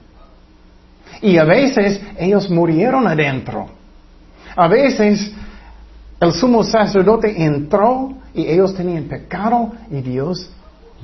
Y 1.22 1.38
a 1.38 1.44
veces 1.44 2.00
ellos 2.18 2.50
murieron 2.50 3.06
adentro. 3.06 3.68
A 4.56 4.68
veces 4.68 5.32
el 6.18 6.32
sumo 6.32 6.64
sacerdote 6.64 7.42
entró 7.42 8.14
y 8.34 8.46
ellos 8.46 8.74
tenían 8.74 9.04
pecado 9.04 9.72
y 9.90 10.00
Dios 10.00 10.50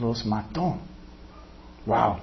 los 0.01 0.25
mató. 0.25 0.77
Wow. 1.87 2.17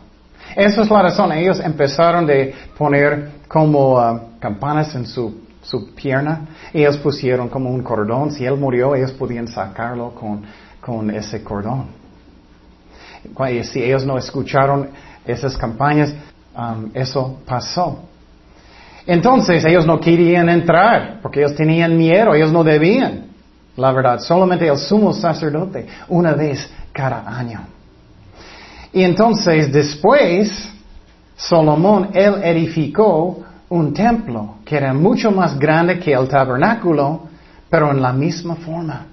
Esa 0.55 0.81
es 0.81 0.89
la 0.89 1.01
razón. 1.03 1.31
Ellos 1.31 1.59
empezaron 1.59 2.25
de 2.25 2.53
poner 2.77 3.31
como 3.47 3.97
uh, 3.97 4.19
campanas 4.39 4.93
en 4.95 5.05
su, 5.05 5.35
su, 5.69 5.93
pierna. 5.93 6.47
Ellos 6.73 6.97
pusieron 6.97 7.49
como 7.49 7.69
un 7.69 7.83
cordón. 7.83 8.31
Si 8.31 8.45
él 8.45 8.57
murió, 8.57 8.95
ellos 8.95 9.11
podían 9.11 9.47
sacarlo 9.47 10.13
con, 10.15 10.43
con 10.81 11.09
ese 11.11 11.43
cordón 11.43 11.99
si 13.63 13.83
ellos 13.83 14.05
no 14.05 14.17
escucharon 14.17 14.89
esas 15.25 15.57
campañas, 15.57 16.13
um, 16.55 16.89
eso 16.93 17.39
pasó. 17.45 17.99
Entonces 19.05 19.63
ellos 19.65 19.85
no 19.85 19.99
querían 19.99 20.49
entrar 20.49 21.19
porque 21.21 21.39
ellos 21.39 21.55
tenían 21.55 21.97
miedo, 21.97 22.33
ellos 22.33 22.51
no 22.51 22.63
debían. 22.63 23.27
La 23.75 23.91
verdad, 23.91 24.19
solamente 24.19 24.67
el 24.67 24.77
sumo 24.77 25.13
sacerdote 25.13 25.87
una 26.09 26.33
vez 26.33 26.69
cada 26.91 27.25
año. 27.27 27.61
Y 28.91 29.03
entonces 29.03 29.71
después, 29.71 30.69
Salomón, 31.35 32.09
él 32.13 32.41
edificó 32.43 33.43
un 33.69 33.93
templo 33.93 34.55
que 34.65 34.77
era 34.77 34.93
mucho 34.93 35.31
más 35.31 35.57
grande 35.57 35.99
que 35.99 36.13
el 36.13 36.27
tabernáculo, 36.27 37.27
pero 37.69 37.91
en 37.91 38.01
la 38.01 38.11
misma 38.11 38.55
forma. 38.55 39.05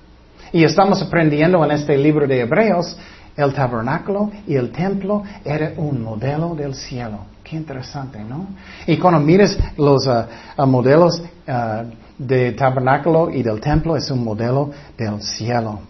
Y 0.52 0.64
estamos 0.64 1.02
aprendiendo 1.02 1.64
en 1.64 1.72
este 1.72 1.96
libro 1.96 2.26
de 2.26 2.40
Hebreos 2.40 2.96
el 3.36 3.52
tabernáculo 3.52 4.30
y 4.46 4.54
el 4.54 4.72
templo 4.72 5.22
era 5.44 5.72
un 5.76 6.02
modelo 6.02 6.54
del 6.54 6.74
cielo. 6.74 7.18
Qué 7.44 7.56
interesante, 7.56 8.24
¿no? 8.24 8.46
Y 8.86 8.96
cuando 8.96 9.20
mires 9.20 9.58
los 9.76 10.06
uh, 10.06 10.24
uh, 10.56 10.66
modelos 10.66 11.20
uh, 11.46 11.84
de 12.18 12.52
tabernáculo 12.52 13.30
y 13.30 13.42
del 13.42 13.60
templo, 13.60 13.96
es 13.96 14.10
un 14.10 14.24
modelo 14.24 14.70
del 14.96 15.20
cielo. 15.22 15.80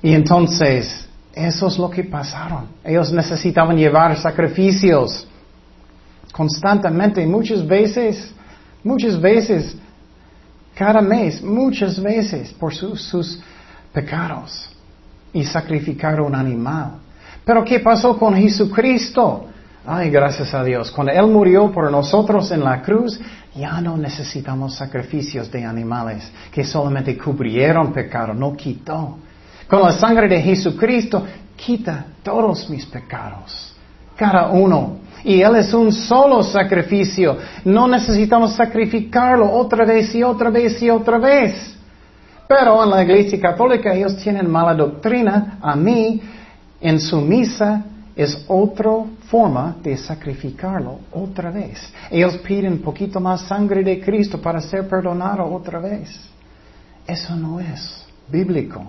Y 0.00 0.14
entonces, 0.14 1.08
eso 1.34 1.66
es 1.66 1.78
lo 1.78 1.90
que 1.90 2.04
pasaron. 2.04 2.68
Ellos 2.84 3.12
necesitaban 3.12 3.76
llevar 3.76 4.16
sacrificios 4.16 5.26
constantemente, 6.34 7.24
muchas 7.26 7.64
veces, 7.64 8.34
muchas 8.82 9.20
veces, 9.20 9.76
cada 10.74 11.00
mes, 11.00 11.40
muchas 11.40 12.02
veces 12.02 12.52
por 12.52 12.74
sus 12.74 13.40
pecados 13.92 14.68
y 15.32 15.44
sacrificar 15.44 16.20
un 16.20 16.34
animal. 16.34 16.94
Pero 17.44 17.64
¿qué 17.64 17.78
pasó 17.78 18.18
con 18.18 18.34
Jesucristo? 18.34 19.46
Ay, 19.86 20.10
gracias 20.10 20.52
a 20.54 20.64
Dios. 20.64 20.90
Cuando 20.90 21.12
Él 21.12 21.26
murió 21.28 21.70
por 21.70 21.88
nosotros 21.92 22.50
en 22.50 22.64
la 22.64 22.82
cruz, 22.82 23.20
ya 23.54 23.80
no 23.80 23.96
necesitamos 23.96 24.74
sacrificios 24.74 25.48
de 25.52 25.64
animales 25.64 26.28
que 26.50 26.64
solamente 26.64 27.16
cubrieron 27.16 27.92
pecado, 27.92 28.34
no 28.34 28.56
quitó. 28.56 29.18
Con 29.68 29.82
la 29.82 29.92
sangre 29.92 30.26
de 30.26 30.42
Jesucristo 30.42 31.24
quita 31.54 32.06
todos 32.24 32.68
mis 32.68 32.86
pecados, 32.86 33.72
cada 34.16 34.48
uno. 34.48 35.03
Y 35.24 35.40
Él 35.40 35.56
es 35.56 35.72
un 35.72 35.90
solo 35.92 36.42
sacrificio. 36.42 37.38
No 37.64 37.88
necesitamos 37.88 38.54
sacrificarlo 38.54 39.50
otra 39.50 39.84
vez 39.84 40.14
y 40.14 40.22
otra 40.22 40.50
vez 40.50 40.80
y 40.82 40.90
otra 40.90 41.18
vez. 41.18 41.74
Pero 42.46 42.84
en 42.84 42.90
la 42.90 43.02
iglesia 43.02 43.40
católica 43.40 43.94
ellos 43.94 44.16
tienen 44.18 44.50
mala 44.50 44.74
doctrina. 44.74 45.58
A 45.62 45.74
mí, 45.74 46.20
en 46.80 47.00
su 47.00 47.20
misa, 47.20 47.84
es 48.14 48.44
otra 48.46 48.92
forma 49.28 49.76
de 49.82 49.96
sacrificarlo 49.96 51.00
otra 51.10 51.50
vez. 51.50 51.92
Ellos 52.10 52.36
piden 52.38 52.80
poquito 52.80 53.18
más 53.18 53.42
sangre 53.42 53.82
de 53.82 54.00
Cristo 54.00 54.40
para 54.40 54.60
ser 54.60 54.86
perdonado 54.86 55.44
otra 55.46 55.80
vez. 55.80 56.10
Eso 57.06 57.34
no 57.34 57.58
es 57.58 58.06
bíblico. 58.28 58.84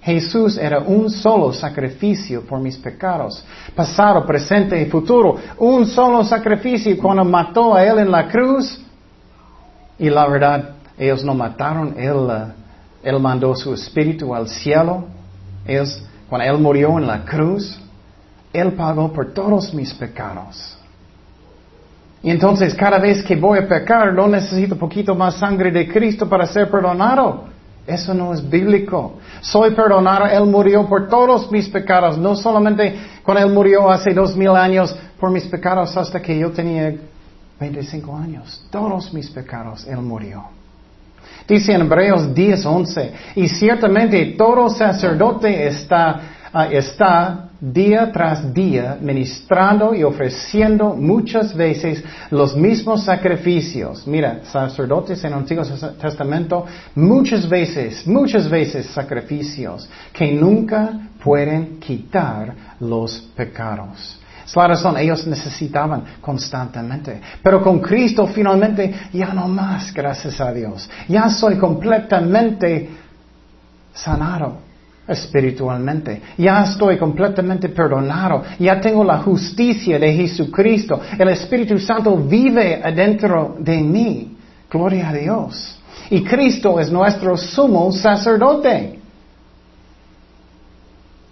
Jesús 0.00 0.56
era 0.56 0.78
un 0.78 1.10
solo 1.10 1.52
sacrificio 1.52 2.42
por 2.42 2.60
mis 2.60 2.76
pecados, 2.76 3.44
pasado, 3.74 4.24
presente 4.24 4.80
y 4.80 4.86
futuro. 4.86 5.36
Un 5.58 5.86
solo 5.86 6.24
sacrificio 6.24 6.96
cuando 6.98 7.24
mató 7.24 7.74
a 7.74 7.84
Él 7.84 7.98
en 7.98 8.10
la 8.10 8.28
cruz. 8.28 8.80
Y 9.98 10.08
la 10.08 10.28
verdad, 10.28 10.76
ellos 10.96 11.24
no 11.24 11.34
mataron, 11.34 11.94
Él, 11.98 12.16
uh, 12.16 12.52
él 13.02 13.18
mandó 13.20 13.54
su 13.54 13.74
espíritu 13.74 14.34
al 14.34 14.48
cielo. 14.48 15.04
cuando 16.28 16.46
Él 16.46 16.58
murió 16.58 16.98
en 16.98 17.06
la 17.06 17.24
cruz, 17.24 17.78
Él 18.52 18.72
pagó 18.72 19.12
por 19.12 19.32
todos 19.34 19.74
mis 19.74 19.92
pecados. 19.94 20.78
Y 22.22 22.30
entonces 22.30 22.74
cada 22.74 22.98
vez 22.98 23.22
que 23.22 23.36
voy 23.36 23.58
a 23.58 23.68
pecar, 23.68 24.12
no 24.12 24.26
necesito 24.26 24.76
poquito 24.76 25.14
más 25.14 25.36
sangre 25.36 25.70
de 25.70 25.88
Cristo 25.88 26.28
para 26.28 26.46
ser 26.46 26.70
perdonado. 26.70 27.57
Eso 27.88 28.12
no 28.12 28.34
es 28.34 28.46
bíblico. 28.46 29.14
Soy 29.40 29.70
perdonado, 29.70 30.26
Él 30.26 30.44
murió 30.44 30.86
por 30.86 31.08
todos 31.08 31.50
mis 31.50 31.70
pecados, 31.70 32.18
no 32.18 32.36
solamente 32.36 32.94
cuando 33.22 33.46
Él 33.46 33.52
murió 33.52 33.90
hace 33.90 34.12
dos 34.12 34.36
mil 34.36 34.50
años 34.50 34.94
por 35.18 35.30
mis 35.30 35.46
pecados 35.46 35.96
hasta 35.96 36.20
que 36.20 36.38
yo 36.38 36.50
tenía 36.50 36.94
25 37.58 38.14
años. 38.14 38.62
Todos 38.70 39.10
mis 39.14 39.30
pecados 39.30 39.86
Él 39.86 40.02
murió. 40.02 40.44
Dice 41.48 41.72
en 41.72 41.80
Hebreos 41.80 42.34
10:11, 42.34 43.12
y 43.36 43.48
ciertamente 43.48 44.34
todo 44.36 44.68
sacerdote 44.68 45.66
está, 45.66 46.20
ah, 46.52 46.66
está 46.66 47.47
día 47.60 48.12
tras 48.12 48.54
día 48.54 48.96
ministrando 49.00 49.94
y 49.94 50.04
ofreciendo 50.04 50.94
muchas 50.94 51.54
veces 51.54 52.04
los 52.30 52.56
mismos 52.56 53.04
sacrificios. 53.04 54.06
Mira, 54.06 54.40
sacerdotes 54.44 55.22
en 55.24 55.32
el 55.32 55.38
Antiguo 55.38 55.64
Testamento, 56.00 56.66
muchas 56.94 57.48
veces, 57.48 58.06
muchas 58.06 58.48
veces 58.48 58.86
sacrificios 58.86 59.88
que 60.12 60.32
nunca 60.32 61.08
pueden 61.22 61.80
quitar 61.80 62.54
los 62.80 63.20
pecados. 63.34 64.20
Es 64.46 64.56
la 64.56 64.68
razón, 64.68 64.96
ellos 64.96 65.26
necesitaban 65.26 66.04
constantemente. 66.22 67.20
Pero 67.42 67.62
con 67.62 67.80
Cristo 67.80 68.26
finalmente 68.28 68.94
ya 69.12 69.34
no 69.34 69.46
más, 69.46 69.92
gracias 69.92 70.40
a 70.40 70.52
Dios. 70.52 70.88
Ya 71.06 71.28
soy 71.28 71.56
completamente 71.58 72.88
sanado 73.92 74.67
espiritualmente. 75.08 76.20
Ya 76.36 76.62
estoy 76.64 76.98
completamente 76.98 77.70
perdonado. 77.70 78.42
Ya 78.58 78.80
tengo 78.80 79.02
la 79.02 79.18
justicia 79.18 79.98
de 79.98 80.12
Jesucristo. 80.12 81.00
El 81.18 81.30
Espíritu 81.30 81.78
Santo 81.78 82.16
vive 82.16 82.80
adentro 82.84 83.56
de 83.58 83.78
mí. 83.78 84.36
Gloria 84.70 85.08
a 85.08 85.12
Dios. 85.14 85.80
Y 86.10 86.22
Cristo 86.22 86.78
es 86.78 86.92
nuestro 86.92 87.36
sumo 87.36 87.90
sacerdote. 87.90 88.98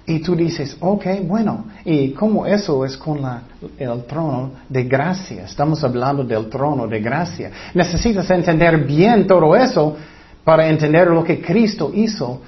Y 0.08 0.20
tú 0.20 0.36
dices, 0.36 0.76
ok, 0.78 1.04
bueno, 1.24 1.64
¿y 1.84 2.10
cómo 2.10 2.46
eso 2.46 2.84
es 2.84 2.96
con 2.96 3.20
la, 3.20 3.42
el 3.76 4.04
trono 4.04 4.52
de 4.68 4.84
gracia? 4.84 5.44
Estamos 5.44 5.82
hablando 5.82 6.22
del 6.22 6.48
trono 6.48 6.86
de 6.86 7.00
gracia. 7.00 7.50
Necesitas 7.74 8.30
entender 8.30 8.84
bien 8.84 9.26
todo 9.26 9.56
eso 9.56 9.96
para 10.44 10.68
entender 10.68 11.08
lo 11.08 11.24
que 11.24 11.42
Cristo 11.42 11.90
hizo 11.92 12.40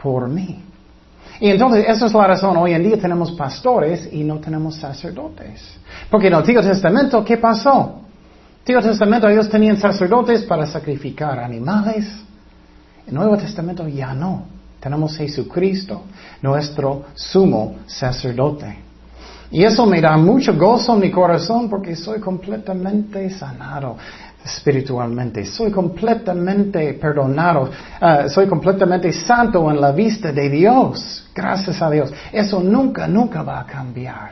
por 0.00 0.28
mí. 0.28 0.69
Y 1.40 1.48
entonces, 1.48 1.86
esa 1.88 2.06
es 2.06 2.12
la 2.12 2.26
razón. 2.26 2.56
Hoy 2.58 2.74
en 2.74 2.82
día 2.82 2.98
tenemos 2.98 3.32
pastores 3.32 4.08
y 4.12 4.22
no 4.22 4.38
tenemos 4.38 4.76
sacerdotes. 4.76 5.62
Porque 6.10 6.26
en 6.26 6.34
el 6.34 6.38
Antiguo 6.40 6.62
Testamento, 6.62 7.24
¿qué 7.24 7.38
pasó? 7.38 7.70
En 7.70 8.72
el 8.72 8.76
Antiguo 8.76 8.82
Testamento 8.82 9.28
ellos 9.28 9.48
tenían 9.48 9.78
sacerdotes 9.78 10.42
para 10.42 10.66
sacrificar 10.66 11.38
animales. 11.38 12.06
En 13.06 13.08
el 13.08 13.14
Nuevo 13.14 13.38
Testamento 13.38 13.88
ya 13.88 14.12
no. 14.12 14.44
Tenemos 14.78 15.16
Jesucristo, 15.16 16.02
nuestro 16.42 17.06
sumo 17.14 17.76
sacerdote. 17.86 18.78
Y 19.50 19.64
eso 19.64 19.84
me 19.86 20.00
da 20.00 20.16
mucho 20.16 20.56
gozo 20.56 20.94
en 20.94 21.00
mi 21.00 21.10
corazón 21.10 21.68
porque 21.68 21.96
soy 21.96 22.20
completamente 22.20 23.30
sanado 23.30 23.96
espiritualmente. 24.44 25.44
Soy 25.44 25.70
completamente 25.70 26.94
perdonado. 26.94 27.70
Ah, 28.00 28.28
soy 28.28 28.46
completamente 28.46 29.12
santo 29.12 29.70
en 29.70 29.80
la 29.80 29.92
vista 29.92 30.32
de 30.32 30.48
Dios. 30.48 31.28
Gracias 31.34 31.80
a 31.82 31.90
Dios. 31.90 32.12
Eso 32.32 32.60
nunca, 32.60 33.06
nunca 33.06 33.42
va 33.42 33.60
a 33.60 33.66
cambiar. 33.66 34.30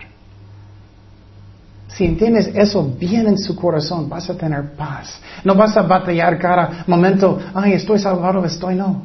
Si 1.89 2.05
entiendes 2.05 2.51
eso 2.55 2.85
bien 2.85 3.27
en 3.27 3.39
su 3.39 3.57
corazón, 3.57 4.09
vas 4.09 4.29
a 4.29 4.37
tener 4.37 4.73
paz. 4.77 5.21
No 5.43 5.55
vas 5.55 5.77
a 5.77 5.83
batallar 5.83 6.39
cada 6.39 6.85
momento, 6.87 7.39
ay, 7.55 7.73
estoy 7.73 7.99
salvado, 7.99 8.45
estoy 8.45 8.75
no. 8.75 9.03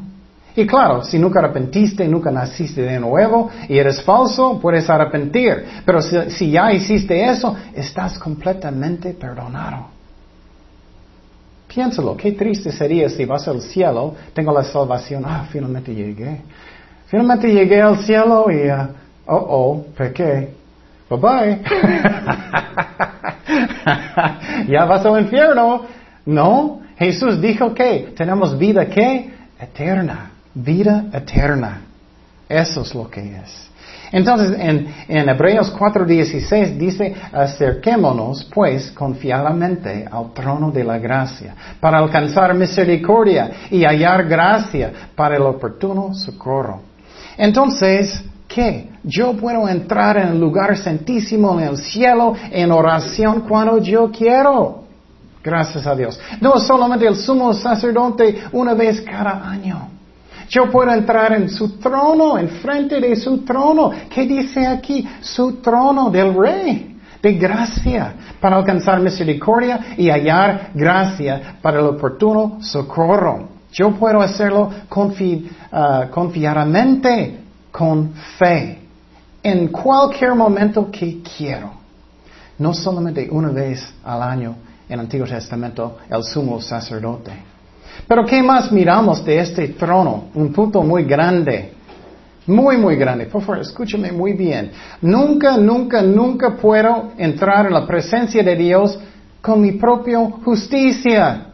Y 0.55 0.67
claro, 0.67 1.03
si 1.03 1.17
nunca 1.17 1.39
arrepentiste, 1.39 2.07
nunca 2.07 2.29
naciste 2.29 2.83
de 2.83 2.99
nuevo 2.99 3.49
y 3.67 3.77
eres 3.77 4.03
falso, 4.03 4.59
puedes 4.61 4.87
arrepentir. 4.89 5.65
Pero 5.83 6.01
si 6.01 6.51
ya 6.51 6.71
hiciste 6.71 7.25
eso, 7.25 7.55
estás 7.73 8.19
completamente 8.19 9.13
perdonado. 9.13 9.92
Piénsalo, 11.73 12.15
qué 12.15 12.33
triste 12.33 12.71
sería 12.71 13.09
si 13.09 13.25
vas 13.25 13.47
al 13.47 13.61
cielo, 13.61 14.13
tengo 14.33 14.53
la 14.53 14.63
salvación, 14.63 15.23
ah, 15.25 15.47
finalmente 15.51 15.93
llegué. 15.93 16.41
Finalmente 17.07 17.51
llegué 17.51 17.81
al 17.81 17.97
cielo 17.97 18.45
y, 18.51 18.69
uh, 18.69 18.89
oh, 19.25 19.35
oh, 19.35 19.85
pequé. 19.97 20.53
Bye 21.09 21.19
bye. 21.19 21.61
ya 24.67 24.85
vas 24.85 25.05
al 25.05 25.21
infierno. 25.21 25.85
No, 26.25 26.81
Jesús 26.97 27.41
dijo 27.41 27.73
que 27.73 28.13
tenemos 28.15 28.57
vida 28.57 28.85
que 28.87 29.31
eterna, 29.59 30.31
vida 30.53 31.05
eterna. 31.11 31.81
Eso 32.47 32.81
es 32.81 32.93
lo 32.93 33.09
que 33.09 33.37
es. 33.37 33.71
Entonces, 34.13 34.55
en, 34.59 34.87
en 35.07 35.27
Hebreos 35.27 35.75
4:16 35.75 36.77
dice, 36.77 37.15
acerquémonos 37.31 38.47
pues 38.53 38.91
confiadamente 38.91 40.07
al 40.09 40.31
trono 40.33 40.69
de 40.69 40.83
la 40.83 40.99
gracia, 40.99 41.55
para 41.79 41.97
alcanzar 41.97 42.53
misericordia 42.53 43.49
y 43.71 43.83
hallar 43.83 44.27
gracia 44.27 44.93
para 45.15 45.35
el 45.35 45.41
oportuno 45.41 46.13
socorro. 46.13 46.81
Entonces, 47.35 48.23
¿qué? 48.47 48.89
Yo 49.03 49.33
puedo 49.33 49.67
entrar 49.67 50.17
en 50.17 50.27
el 50.27 50.39
lugar 50.39 50.77
santísimo 50.77 51.59
en 51.59 51.69
el 51.69 51.77
cielo 51.77 52.35
en 52.51 52.71
oración 52.71 53.41
cuando 53.41 53.79
yo 53.79 54.11
quiero. 54.11 54.83
Gracias 55.43 55.87
a 55.87 55.95
Dios. 55.95 56.19
No 56.39 56.59
solamente 56.59 57.07
el 57.07 57.15
sumo 57.15 57.51
sacerdote 57.51 58.43
una 58.51 58.75
vez 58.75 59.01
cada 59.01 59.49
año. 59.49 59.89
Yo 60.49 60.69
puedo 60.69 60.91
entrar 60.91 61.33
en 61.33 61.49
su 61.49 61.77
trono, 61.77 62.37
en 62.37 62.49
frente 62.49 62.99
de 62.99 63.15
su 63.15 63.39
trono. 63.39 63.91
¿Qué 64.09 64.25
dice 64.25 64.65
aquí? 64.65 65.07
Su 65.21 65.61
trono 65.61 66.09
del 66.09 66.33
rey 66.33 66.93
de 67.23 67.33
gracia 67.33 68.13
para 68.41 68.57
alcanzar 68.57 68.99
misericordia 68.99 69.95
y 69.97 70.09
hallar 70.09 70.71
gracia 70.73 71.57
para 71.61 71.79
el 71.79 71.85
oportuno 71.85 72.57
socorro. 72.61 73.47
Yo 73.71 73.91
puedo 73.91 74.21
hacerlo 74.21 74.69
uh, 74.69 76.09
confiadamente, 76.11 77.39
con 77.71 78.13
fe, 78.37 78.81
en 79.41 79.69
cualquier 79.69 80.35
momento 80.35 80.91
que 80.91 81.21
quiero. 81.23 81.71
No 82.59 82.73
solamente 82.73 83.27
una 83.31 83.49
vez 83.49 83.93
al 84.03 84.21
año 84.21 84.55
en 84.87 84.93
el 84.93 84.99
Antiguo 84.99 85.25
Testamento, 85.25 85.97
el 86.09 86.23
sumo 86.23 86.61
sacerdote. 86.61 87.52
Pero 88.07 88.25
¿qué 88.25 88.41
más 88.43 88.71
miramos 88.71 89.23
de 89.23 89.39
este 89.39 89.69
trono? 89.69 90.25
Un 90.33 90.51
punto 90.51 90.81
muy 90.81 91.03
grande. 91.03 91.73
Muy, 92.45 92.77
muy 92.77 92.95
grande. 92.95 93.25
Por 93.25 93.41
favor, 93.41 93.61
escúchame 93.61 94.11
muy 94.11 94.33
bien. 94.33 94.71
Nunca, 95.01 95.57
nunca, 95.57 96.01
nunca 96.01 96.57
puedo 96.57 97.13
entrar 97.17 97.67
en 97.67 97.73
la 97.73 97.87
presencia 97.87 98.43
de 98.43 98.55
Dios 98.55 98.99
con 99.41 99.61
mi 99.61 99.73
propia 99.73 100.19
justicia. 100.43 101.47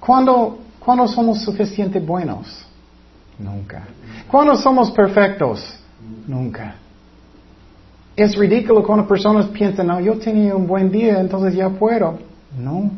¿Cuándo, 0.00 0.58
¿Cuándo 0.78 1.06
somos 1.08 1.42
suficientemente 1.42 2.00
buenos? 2.06 2.66
Nunca. 3.38 3.82
¿Cuándo 4.30 4.56
somos 4.56 4.90
perfectos? 4.90 5.78
Nunca. 6.26 6.76
Es 8.16 8.36
ridículo 8.36 8.82
cuando 8.82 9.06
personas 9.06 9.46
piensan, 9.46 9.88
no, 9.88 10.00
yo 10.00 10.18
tenía 10.18 10.54
un 10.54 10.66
buen 10.66 10.90
día, 10.90 11.20
entonces 11.20 11.54
ya 11.54 11.68
puedo. 11.68 12.18
No. 12.56 12.90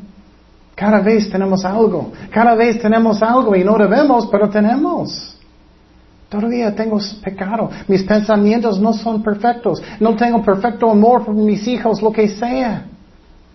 Cada 0.76 1.00
vez 1.00 1.30
tenemos 1.30 1.64
algo. 1.64 2.12
Cada 2.30 2.54
vez 2.54 2.78
tenemos 2.78 3.22
algo 3.22 3.56
y 3.56 3.64
no 3.64 3.78
debemos, 3.78 4.26
pero 4.26 4.50
tenemos. 4.50 5.34
Todavía 6.28 6.74
tengo 6.74 6.98
pecado. 7.24 7.70
Mis 7.88 8.02
pensamientos 8.02 8.78
no 8.78 8.92
son 8.92 9.22
perfectos. 9.22 9.82
No 9.98 10.14
tengo 10.14 10.42
perfecto 10.42 10.90
amor 10.90 11.24
por 11.24 11.34
mis 11.34 11.66
hijos, 11.66 12.02
lo 12.02 12.12
que 12.12 12.28
sea. 12.28 12.84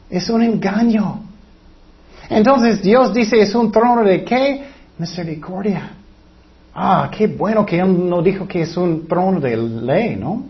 Es 0.09 0.29
un 0.31 0.41
engaño. 0.41 1.19
Entonces 2.27 2.81
Dios 2.81 3.13
dice, 3.13 3.39
es 3.39 3.53
un 3.53 3.71
trono 3.71 4.03
de 4.03 4.23
qué? 4.23 4.63
Misericordia. 4.97 5.91
Ah, 6.73 7.11
qué 7.15 7.27
bueno 7.27 7.63
que 7.65 7.79
Él 7.79 8.09
no 8.09 8.23
dijo 8.23 8.47
que 8.47 8.63
es 8.63 8.75
un 8.75 9.07
trono 9.07 9.39
de 9.39 9.55
ley, 9.57 10.15
¿no? 10.15 10.43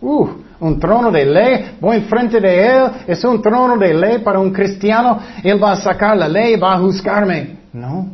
Uh, 0.00 0.28
un 0.60 0.78
trono 0.78 1.10
de 1.10 1.24
ley, 1.24 1.76
voy 1.80 1.96
enfrente 1.96 2.40
de 2.40 2.66
Él, 2.66 2.90
es 3.06 3.24
un 3.24 3.40
trono 3.40 3.76
de 3.76 3.94
ley 3.94 4.18
para 4.18 4.38
un 4.38 4.52
cristiano, 4.52 5.18
Él 5.42 5.62
va 5.62 5.72
a 5.72 5.76
sacar 5.76 6.16
la 6.16 6.28
ley, 6.28 6.56
va 6.56 6.74
a 6.74 6.78
juzgarme. 6.78 7.56
No. 7.72 8.08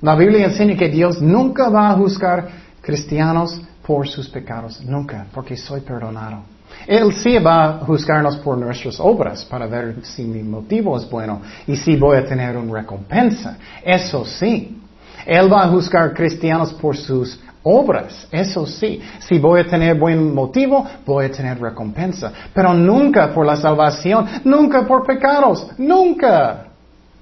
La 0.00 0.14
Biblia 0.14 0.44
enseña 0.44 0.76
que 0.76 0.88
Dios 0.88 1.20
nunca 1.20 1.68
va 1.68 1.90
a 1.90 1.94
juzgar 1.94 2.48
cristianos 2.80 3.60
por 3.86 4.06
sus 4.08 4.28
pecados, 4.28 4.80
nunca, 4.84 5.26
porque 5.32 5.56
soy 5.56 5.80
perdonado. 5.80 6.42
Él 6.86 7.12
sí 7.14 7.38
va 7.38 7.64
a 7.64 7.78
juzgarnos 7.78 8.36
por 8.38 8.58
nuestras 8.58 8.98
obras 9.00 9.44
para 9.44 9.66
ver 9.66 9.96
si 10.02 10.24
mi 10.24 10.42
motivo 10.42 10.96
es 10.96 11.08
bueno 11.08 11.40
y 11.66 11.76
si 11.76 11.96
voy 11.96 12.18
a 12.18 12.24
tener 12.24 12.56
una 12.56 12.80
recompensa. 12.80 13.56
Eso 13.82 14.24
sí. 14.24 14.80
Él 15.24 15.50
va 15.50 15.64
a 15.64 15.68
juzgar 15.68 16.12
cristianos 16.12 16.74
por 16.74 16.96
sus 16.96 17.40
obras, 17.64 18.28
eso 18.30 18.66
sí. 18.66 19.00
Si 19.18 19.38
voy 19.38 19.62
a 19.62 19.66
tener 19.66 19.98
buen 19.98 20.32
motivo, 20.32 20.86
voy 21.04 21.26
a 21.26 21.32
tener 21.32 21.60
recompensa. 21.60 22.32
Pero 22.54 22.72
nunca 22.72 23.32
por 23.34 23.44
la 23.44 23.56
salvación, 23.56 24.26
nunca 24.44 24.86
por 24.86 25.04
pecados, 25.04 25.66
nunca. 25.78 26.66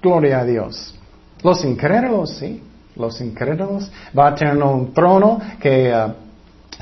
Gloria 0.01 0.39
a 0.39 0.45
Dios. 0.45 0.93
Los 1.41 1.63
incrédulos, 1.65 2.31
sí. 2.31 2.61
Los 2.95 3.19
incrédulos 3.21 3.89
va 4.17 4.27
a 4.27 4.35
tener 4.35 4.61
un 4.61 4.93
trono 4.93 5.39
que 5.59 5.91
uh, 5.91 6.13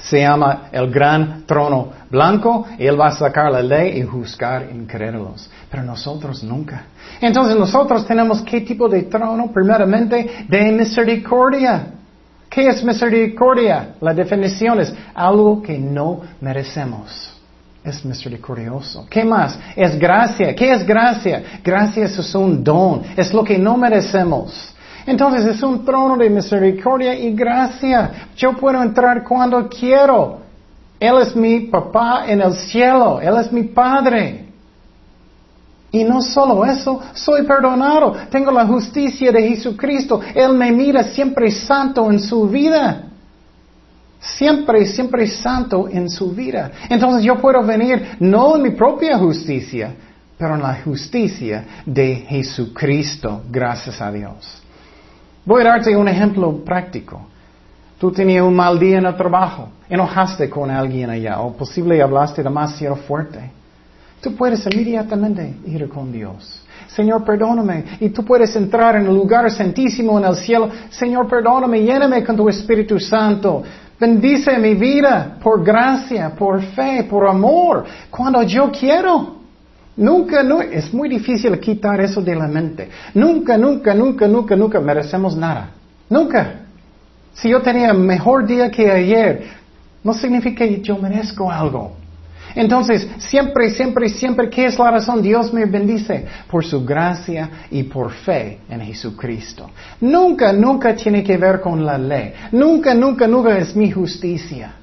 se 0.02 0.20
llama 0.20 0.64
el 0.72 0.92
gran 0.92 1.44
trono 1.46 1.90
blanco 2.10 2.66
y 2.78 2.86
él 2.86 3.00
va 3.00 3.08
a 3.08 3.12
sacar 3.12 3.52
la 3.52 3.62
ley 3.62 4.00
y 4.00 4.04
juzgar 4.04 4.70
incrédulos. 4.74 5.50
Pero 5.70 5.84
nosotros 5.84 6.44
nunca. 6.44 6.84
Entonces 7.22 7.56
nosotros 7.56 8.06
tenemos 8.06 8.42
qué 8.42 8.62
tipo 8.62 8.90
de 8.90 9.04
trono? 9.04 9.52
Primeramente 9.54 10.46
de 10.50 10.72
misericordia. 10.72 12.01
¿Qué 12.52 12.68
es 12.68 12.84
misericordia? 12.84 13.96
La 14.02 14.14
definición 14.14 14.82
es 14.82 14.94
algo 15.16 15.62
que 15.62 15.78
no 15.78 16.20
merecemos. 16.42 17.34
Es 17.82 18.04
misericordioso. 18.04 19.08
¿Qué 19.10 19.24
más? 19.24 19.58
Es 19.74 19.98
gracia. 19.98 20.54
¿Qué 20.54 20.74
es 20.74 20.86
gracia? 20.86 21.62
Gracia 21.64 22.04
es 22.04 22.36
un 22.36 22.62
don. 22.62 23.04
Es 23.16 23.34
lo 23.34 23.42
que 23.42 23.58
no 23.58 23.78
merecemos. 23.78 24.76
Entonces 25.06 25.46
es 25.46 25.64
un 25.64 25.86
trono 25.86 26.18
de 26.18 26.30
misericordia 26.30 27.18
y 27.18 27.34
gracia. 27.34 28.28
Yo 28.36 28.52
puedo 28.52 28.84
entrar 28.84 29.24
cuando 29.24 29.70
quiero. 29.70 30.42
Él 31.00 31.20
es 31.22 31.34
mi 31.34 31.62
papá 31.62 32.26
en 32.28 32.42
el 32.42 32.54
cielo. 32.54 33.22
Él 33.22 33.38
es 33.38 33.50
mi 33.54 33.64
padre. 33.64 34.51
Y 35.92 36.04
no 36.06 36.22
solo 36.22 36.64
eso, 36.66 37.02
soy 37.14 37.44
perdonado. 37.44 38.16
Tengo 38.30 38.52
la 38.52 38.66
justicia 38.66 39.32
de 39.32 39.50
Jesucristo. 39.50 40.22
Él 40.34 40.54
me 40.54 40.72
mira 40.72 41.04
siempre 41.04 41.52
santo 41.52 42.10
en 42.10 42.20
su 42.20 42.48
vida. 42.48 43.10
Siempre, 44.20 44.86
siempre 44.86 45.28
santo 45.28 45.90
en 45.90 46.10
su 46.10 46.32
vida. 46.32 46.72
Entonces 46.90 47.24
yo 47.24 47.38
puedo 47.42 47.62
venir 47.64 48.16
no 48.20 48.56
en 48.56 48.62
mi 48.62 48.70
propia 48.70 49.18
justicia, 49.18 49.94
pero 50.38 50.56
en 50.56 50.62
la 50.62 50.76
justicia 50.82 51.66
de 51.86 52.16
Jesucristo. 52.28 53.42
Gracias 53.50 54.00
a 54.02 54.12
Dios. 54.12 54.62
Voy 55.44 55.62
a 55.62 55.66
darte 55.66 55.98
un 55.98 56.08
ejemplo 56.08 56.64
práctico. 56.64 57.28
Tú 57.98 58.12
tenías 58.12 58.44
un 58.44 58.56
mal 58.56 58.80
día 58.80 59.00
en 59.00 59.06
el 59.06 59.16
trabajo, 59.18 59.70
enojaste 59.90 60.50
con 60.50 60.72
alguien 60.72 61.10
allá, 61.10 61.40
o 61.42 61.54
posible 61.54 62.02
hablaste 62.02 62.42
demasiado 62.42 62.96
fuerte. 62.96 63.52
Tú 64.22 64.36
puedes 64.36 64.66
inmediatamente 64.72 65.56
ir 65.66 65.90
con 65.90 66.12
Dios. 66.12 66.62
Señor, 66.88 67.24
perdóname. 67.24 67.86
Y 68.00 68.10
tú 68.10 68.24
puedes 68.24 68.56
entrar 68.56 68.96
en 68.96 69.08
el 69.08 69.16
lugar 69.16 69.50
santísimo 69.50 70.20
en 70.20 70.26
el 70.26 70.36
cielo. 70.36 70.70
Señor, 70.90 71.28
perdóname, 71.28 71.82
lléname 71.82 72.24
con 72.24 72.36
tu 72.36 72.48
Espíritu 72.48 73.00
Santo. 73.00 73.64
Bendice 74.00 74.58
mi 74.58 74.76
vida 74.76 75.38
por 75.42 75.64
gracia, 75.64 76.32
por 76.36 76.62
fe, 76.62 77.04
por 77.10 77.28
amor, 77.28 77.86
cuando 78.10 78.44
yo 78.44 78.72
quiero. 78.72 79.38
Nunca, 79.96 80.42
no, 80.44 80.62
es 80.62 80.94
muy 80.94 81.10
difícil 81.10 81.60
quitar 81.60 82.02
eso 82.02 82.22
de 82.22 82.36
la 82.36 82.48
mente. 82.48 82.90
Nunca, 83.14 83.58
nunca, 83.58 83.94
nunca, 83.94 84.28
nunca, 84.28 84.56
nunca 84.56 84.80
merecemos 84.80 85.36
nada. 85.36 85.72
Nunca. 86.10 86.62
Si 87.34 87.50
yo 87.50 87.62
tenía 87.62 87.94
mejor 87.94 88.46
día 88.46 88.70
que 88.70 88.90
ayer, 88.90 89.44
no 90.04 90.14
significa 90.14 90.66
que 90.66 90.82
yo 90.82 90.98
merezco 90.98 91.52
algo. 91.52 92.01
Entonces, 92.56 93.08
siempre, 93.18 93.70
siempre, 93.70 94.10
siempre, 94.10 94.50
¿qué 94.50 94.66
es 94.66 94.78
la 94.78 94.92
razón? 94.92 95.22
Dios 95.22 95.54
me 95.54 95.66
bendice 95.66 96.26
por 96.50 96.66
su 96.66 96.86
gracia 96.86 97.50
y 97.70 97.84
por 97.84 98.12
fe 98.12 98.60
en 98.70 98.82
Jesucristo. 98.82 99.70
Nunca, 100.02 100.52
nunca 100.52 100.96
tiene 100.96 101.24
que 101.24 101.38
ver 101.38 101.62
con 101.62 101.86
la 101.86 101.98
ley. 101.98 102.34
Nunca, 102.52 102.94
nunca, 102.94 103.28
nunca 103.28 103.58
es 103.58 103.76
mi 103.76 103.92
justicia. 103.92 104.74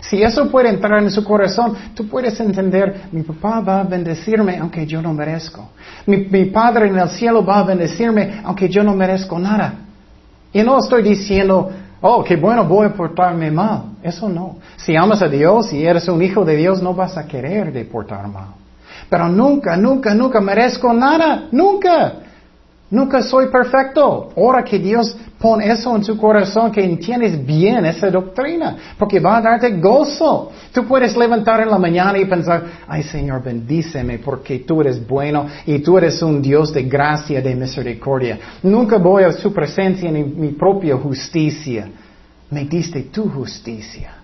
Si 0.00 0.22
eso 0.22 0.50
puede 0.50 0.68
entrar 0.68 1.02
en 1.02 1.10
su 1.10 1.24
corazón, 1.24 1.74
tú 1.94 2.06
puedes 2.06 2.38
entender, 2.38 3.04
mi 3.10 3.22
papá 3.22 3.60
va 3.60 3.80
a 3.80 3.84
bendecirme 3.84 4.58
aunque 4.58 4.86
yo 4.86 5.00
no 5.00 5.14
merezco. 5.14 5.70
Mi, 6.06 6.18
mi 6.18 6.44
Padre 6.46 6.88
en 6.88 6.98
el 6.98 7.08
cielo 7.08 7.44
va 7.44 7.60
a 7.60 7.64
bendecirme 7.64 8.40
aunque 8.44 8.68
yo 8.68 8.82
no 8.82 8.94
merezco 8.94 9.38
nada. 9.38 9.74
Y 10.52 10.62
no 10.62 10.78
estoy 10.78 11.02
diciendo, 11.02 11.70
oh, 12.06 12.22
qué 12.22 12.36
bueno, 12.36 12.64
voy 12.66 12.86
a 12.86 12.92
portarme 12.92 13.50
mal. 13.50 13.96
Eso 14.02 14.28
no. 14.28 14.56
Si 14.76 14.94
amas 14.94 15.22
a 15.22 15.28
Dios 15.28 15.72
y 15.72 15.86
eres 15.86 16.06
un 16.08 16.20
hijo 16.22 16.44
de 16.44 16.54
Dios, 16.54 16.82
no 16.82 16.92
vas 16.92 17.16
a 17.16 17.26
querer 17.26 17.72
de 17.72 17.86
portar 17.86 18.28
mal. 18.28 18.48
Pero 19.08 19.28
nunca, 19.28 19.74
nunca, 19.76 20.14
nunca 20.14 20.40
merezco 20.40 20.92
nada. 20.92 21.48
Nunca. 21.50 22.16
Nunca 22.90 23.22
soy 23.22 23.48
perfecto. 23.48 24.30
Ahora 24.36 24.62
que 24.62 24.78
Dios 24.78 25.16
pone 25.44 25.70
eso 25.70 25.94
en 25.94 26.02
su 26.02 26.16
corazón, 26.16 26.72
que 26.72 26.82
entiendes 26.82 27.44
bien 27.44 27.84
esa 27.84 28.08
doctrina, 28.08 28.94
porque 28.98 29.20
va 29.20 29.36
a 29.36 29.42
darte 29.42 29.72
gozo. 29.78 30.50
Tú 30.72 30.86
puedes 30.86 31.14
levantar 31.18 31.60
en 31.60 31.68
la 31.68 31.76
mañana 31.76 32.18
y 32.18 32.24
pensar, 32.24 32.64
ay 32.88 33.02
Señor, 33.02 33.42
bendíceme 33.42 34.20
porque 34.20 34.60
tú 34.60 34.80
eres 34.80 35.06
bueno 35.06 35.46
y 35.66 35.80
tú 35.80 35.98
eres 35.98 36.22
un 36.22 36.40
Dios 36.40 36.72
de 36.72 36.84
gracia, 36.84 37.42
de 37.42 37.54
misericordia. 37.54 38.38
Nunca 38.62 38.96
voy 38.96 39.24
a 39.24 39.32
su 39.32 39.52
presencia 39.52 40.08
en 40.08 40.40
mi 40.40 40.52
propia 40.52 40.96
justicia. 40.96 41.90
Me 42.50 42.64
diste 42.64 43.02
tu 43.02 43.28
justicia. 43.28 44.14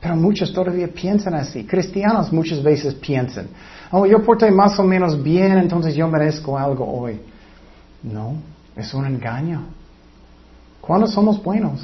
Pero 0.00 0.16
muchos 0.16 0.50
todavía 0.50 0.88
piensan 0.88 1.34
así. 1.34 1.64
Cristianos 1.64 2.32
muchas 2.32 2.62
veces 2.62 2.94
piensan, 2.94 3.48
oh, 3.90 4.06
yo 4.06 4.22
porté 4.22 4.50
más 4.50 4.78
o 4.78 4.82
menos 4.82 5.22
bien, 5.22 5.58
entonces 5.58 5.94
yo 5.94 6.08
merezco 6.08 6.56
algo 6.56 6.90
hoy. 6.90 7.20
No, 8.02 8.36
es 8.74 8.94
un 8.94 9.04
engaño. 9.04 9.76
¿Cuándo 10.86 11.06
somos 11.06 11.42
buenos? 11.42 11.80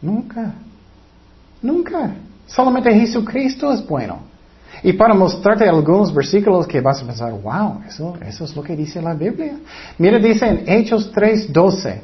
Nunca. 0.00 0.54
Nunca. 1.60 2.14
Solamente 2.46 2.94
Jesucristo 2.94 3.72
es 3.72 3.86
bueno. 3.86 4.20
Y 4.82 4.92
para 4.92 5.12
mostrarte 5.12 5.68
algunos 5.68 6.14
versículos 6.14 6.66
que 6.66 6.80
vas 6.80 7.02
a 7.02 7.06
pensar, 7.06 7.32
wow, 7.32 7.80
eso, 7.86 8.16
eso 8.24 8.44
es 8.44 8.54
lo 8.54 8.62
que 8.62 8.76
dice 8.76 9.02
la 9.02 9.14
Biblia. 9.14 9.56
Mira, 9.98 10.18
dice 10.18 10.46
en 10.46 10.64
Hechos 10.66 11.10
3:12. 11.12 12.00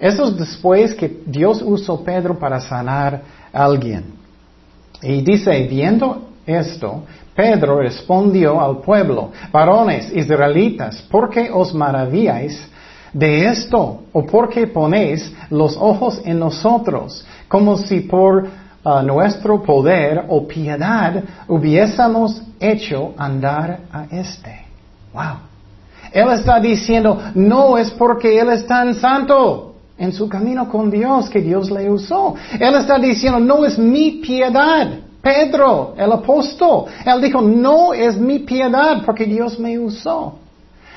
Eso 0.00 0.28
es 0.28 0.36
después 0.36 0.94
que 0.94 1.22
Dios 1.26 1.60
usó 1.60 2.02
Pedro 2.02 2.38
para 2.38 2.60
sanar 2.60 3.22
a 3.52 3.64
alguien. 3.64 4.04
Y 5.02 5.22
dice, 5.22 5.66
viendo 5.68 6.28
esto, 6.46 7.02
Pedro 7.34 7.80
respondió 7.80 8.60
al 8.60 8.78
pueblo, 8.78 9.32
varones 9.52 10.10
israelitas, 10.14 11.02
¿por 11.02 11.30
qué 11.30 11.50
os 11.52 11.74
maravilláis 11.74 12.68
de 13.12 13.46
esto? 13.46 14.02
¿O 14.12 14.26
por 14.26 14.48
qué 14.48 14.66
ponéis 14.66 15.32
los 15.50 15.76
ojos 15.76 16.20
en 16.24 16.38
nosotros, 16.38 17.24
como 17.48 17.76
si 17.76 18.00
por 18.00 18.44
uh, 18.84 19.02
nuestro 19.02 19.62
poder 19.62 20.24
o 20.28 20.46
piedad 20.46 21.22
hubiésemos 21.46 22.42
hecho 22.60 23.14
andar 23.16 23.80
a 23.92 24.04
este? 24.10 24.66
Wow. 25.12 25.48
Él 26.12 26.30
está 26.32 26.58
diciendo, 26.58 27.20
no 27.34 27.76
es 27.76 27.90
porque 27.90 28.38
Él 28.38 28.50
es 28.50 28.66
tan 28.66 28.94
santo 28.94 29.74
en 29.98 30.12
su 30.12 30.28
camino 30.28 30.68
con 30.68 30.90
Dios 30.90 31.28
que 31.28 31.40
Dios 31.40 31.70
le 31.70 31.90
usó. 31.90 32.34
Él 32.58 32.74
está 32.76 32.98
diciendo, 32.98 33.40
no 33.40 33.64
es 33.64 33.78
mi 33.78 34.12
piedad. 34.12 34.88
Pedro, 35.20 35.94
el 35.98 36.12
apóstol, 36.12 36.84
él 37.04 37.20
dijo, 37.20 37.42
no 37.42 37.92
es 37.92 38.16
mi 38.16 38.38
piedad 38.38 39.02
porque 39.04 39.24
Dios 39.24 39.58
me 39.58 39.78
usó. 39.78 40.38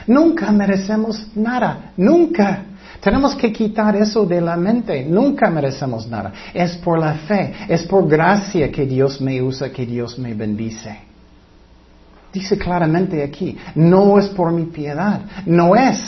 Nunca 0.08 0.52
merecemos 0.52 1.28
nada, 1.36 1.92
nunca. 1.98 2.66
Tenemos 3.02 3.36
que 3.36 3.52
quitar 3.52 3.96
eso 3.96 4.26
de 4.26 4.40
la 4.40 4.56
mente. 4.56 5.04
Nunca 5.04 5.50
merecemos 5.50 6.08
nada. 6.08 6.32
Es 6.54 6.78
por 6.78 7.00
la 7.00 7.16
fe, 7.16 7.54
es 7.68 7.84
por 7.84 8.08
gracia 8.08 8.72
que 8.72 8.86
Dios 8.86 9.20
me 9.20 9.42
usa, 9.42 9.72
que 9.72 9.86
Dios 9.86 10.20
me 10.20 10.34
bendice. 10.34 11.00
Dice 12.32 12.58
claramente 12.58 13.24
aquí, 13.24 13.58
no 13.76 14.18
es 14.18 14.28
por 14.28 14.52
mi 14.52 14.66
piedad, 14.66 15.22
no 15.46 15.76
es. 15.76 16.00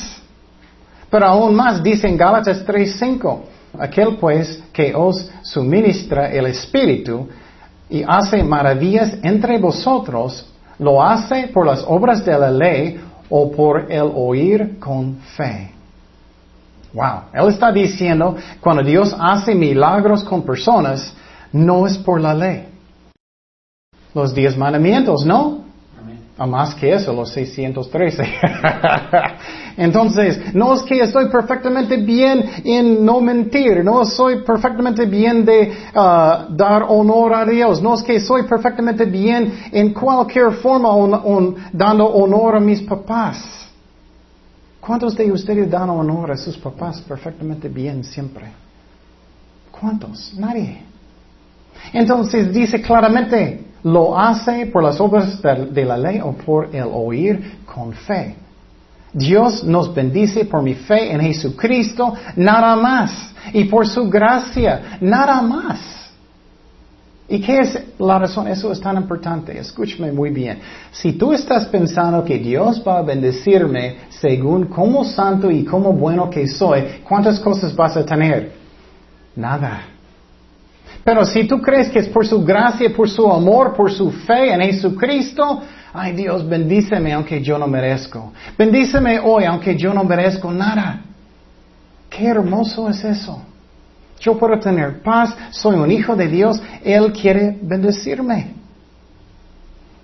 Pero 1.10 1.26
aún 1.26 1.54
más 1.54 1.84
dice 1.84 2.08
en 2.08 2.16
Gálatas 2.16 2.66
3:5, 2.66 3.42
aquel 3.78 4.18
pues 4.18 4.64
que 4.72 4.94
os 4.96 5.30
suministra 5.42 6.32
el 6.32 6.46
Espíritu 6.46 7.28
y 7.90 8.04
hace 8.08 8.44
maravillas 8.44 9.18
entre 9.22 9.58
vosotros, 9.60 10.50
lo 10.80 11.04
hace 11.04 11.48
por 11.48 11.66
las 11.66 11.84
obras 11.88 12.24
de 12.26 12.40
la 12.40 12.52
ley 12.52 13.00
o 13.36 13.52
por 13.52 13.92
el 13.92 14.12
oír 14.14 14.78
con 14.80 15.16
fe. 15.36 15.72
Wow, 16.94 17.22
él 17.34 17.48
está 17.50 17.72
diciendo, 17.72 18.38
cuando 18.62 18.84
Dios 18.84 19.16
hace 19.20 19.56
milagros 19.56 20.24
con 20.24 20.44
personas, 20.44 21.12
no 21.52 21.88
es 21.88 21.98
por 21.98 22.22
la 22.22 22.36
ley. 22.36 22.68
Los 24.14 24.36
diez 24.36 24.56
mandamientos, 24.56 25.26
¿no? 25.26 25.63
A 26.36 26.48
más 26.48 26.74
que 26.74 26.92
eso, 26.92 27.14
los 27.14 27.32
613. 27.32 28.24
Entonces, 29.78 30.54
no 30.56 30.74
es 30.74 30.82
que 30.82 31.00
estoy 31.00 31.30
perfectamente 31.30 31.98
bien 31.98 32.44
en 32.64 33.06
no 33.06 33.22
mentir, 33.22 33.84
no 33.84 34.04
soy 34.04 34.44
perfectamente 34.44 35.06
bien 35.06 35.46
de 35.46 35.72
uh, 35.94 36.56
dar 36.56 36.86
honor 36.88 37.36
a 37.36 37.46
Dios, 37.46 37.84
no 37.84 37.94
es 37.94 38.02
que 38.02 38.20
soy 38.20 38.44
perfectamente 38.44 39.06
bien 39.06 39.54
en 39.72 39.94
cualquier 39.94 40.54
forma 40.54 40.90
dando 41.72 42.08
honor 42.08 42.56
a 42.56 42.60
mis 42.60 42.82
papás. 42.82 43.64
¿Cuántos 44.80 45.16
de 45.16 45.32
ustedes 45.32 45.70
dan 45.70 45.90
honor 45.90 46.32
a 46.32 46.38
sus 46.38 46.58
papás 46.58 47.00
perfectamente 47.02 47.70
bien 47.70 48.04
siempre? 48.04 48.46
¿Cuántos? 49.72 50.34
Nadie. 50.36 50.82
Entonces 51.94 52.52
dice 52.52 52.82
claramente, 52.82 53.73
lo 53.84 54.18
hace 54.18 54.68
por 54.68 54.84
las 54.84 55.00
obras 55.00 55.42
de 55.42 55.86
la 55.86 55.98
ley 55.98 56.20
o 56.22 56.32
por 56.34 56.74
el 56.74 56.88
oír 56.92 57.60
con 57.66 57.94
fe. 57.94 58.36
Dios 59.14 59.64
nos 59.64 59.94
bendice 59.94 60.46
por 60.46 60.64
mi 60.64 60.74
fe 60.74 61.12
en 61.12 61.22
Jesucristo, 61.22 62.14
nada 62.36 62.76
más. 62.76 63.34
Y 63.54 63.66
por 63.66 63.88
su 63.88 64.10
gracia, 64.10 64.98
nada 65.02 65.42
más. 65.42 65.80
¿Y 67.28 67.40
qué 67.40 67.60
es 67.60 67.80
la 68.00 68.20
razón? 68.20 68.48
Eso 68.48 68.72
es 68.72 68.80
tan 68.80 68.98
importante. 68.98 69.58
Escúchame 69.58 70.12
muy 70.12 70.30
bien. 70.30 70.60
Si 70.92 71.14
tú 71.14 71.32
estás 71.34 71.66
pensando 71.66 72.24
que 72.24 72.38
Dios 72.38 72.84
va 72.86 73.00
a 73.00 73.02
bendecirme 73.02 73.98
según 74.10 74.66
cómo 74.66 75.04
santo 75.04 75.52
y 75.52 75.64
cómo 75.64 75.94
bueno 75.94 76.30
que 76.30 76.48
soy, 76.48 77.02
¿cuántas 77.08 77.40
cosas 77.40 77.76
vas 77.76 77.96
a 77.98 78.06
tener? 78.06 78.54
Nada. 79.36 79.93
Pero 81.04 81.26
si 81.26 81.46
tú 81.46 81.62
crees 81.62 81.90
que 81.90 82.00
es 82.00 82.08
por 82.08 82.26
su 82.26 82.44
gracia, 82.44 82.94
por 82.96 83.10
su 83.10 83.30
amor, 83.30 83.74
por 83.76 83.92
su 83.92 84.10
fe 84.10 84.54
en 84.54 84.62
Jesucristo, 84.62 85.62
ay 85.94 86.14
Dios, 86.14 86.48
bendíceme 86.48 87.12
aunque 87.12 87.42
yo 87.42 87.58
no 87.58 87.68
merezco. 87.68 88.32
Bendíceme 88.58 89.20
hoy 89.20 89.44
aunque 89.44 89.76
yo 89.76 89.94
no 89.94 90.04
merezco 90.06 90.52
nada. 90.52 91.02
Qué 92.10 92.28
hermoso 92.28 92.90
es 92.90 93.04
eso. 93.04 93.42
Yo 94.20 94.38
puedo 94.38 94.58
tener 94.60 95.02
paz, 95.02 95.36
soy 95.52 95.76
un 95.76 95.92
hijo 95.92 96.16
de 96.16 96.28
Dios, 96.30 96.62
Él 96.82 97.12
quiere 97.12 97.58
bendecirme. 97.62 98.54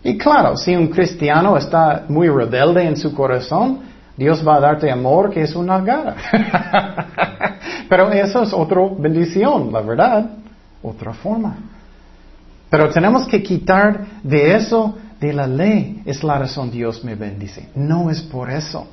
Y 0.04 0.18
claro, 0.18 0.58
si 0.58 0.76
un 0.76 0.88
cristiano 0.88 1.56
está 1.56 2.04
muy 2.10 2.28
rebelde 2.28 2.84
en 2.84 2.98
su 2.98 3.14
corazón, 3.14 3.80
Dios 4.18 4.46
va 4.46 4.56
a 4.56 4.60
darte 4.60 4.92
amor 4.92 5.30
que 5.30 5.44
es 5.44 5.56
una 5.56 5.80
gara. 5.80 6.16
Pero 7.90 8.12
eso 8.12 8.44
es 8.44 8.52
otra 8.52 8.82
bendición, 8.98 9.72
la 9.72 9.80
verdad 9.80 10.39
otra 10.82 11.14
forma. 11.14 11.58
Pero 12.70 12.90
tenemos 12.90 13.28
que 13.28 13.42
quitar 13.42 14.06
de 14.24 14.56
eso, 14.56 14.96
de 15.20 15.34
la 15.34 15.48
ley. 15.48 16.02
Es 16.06 16.24
la 16.24 16.38
razón 16.38 16.70
Dios 16.72 17.04
me 17.04 17.16
bendice. 17.16 17.70
No 17.76 18.10
es 18.10 18.22
por 18.22 18.50
eso. 18.50 18.88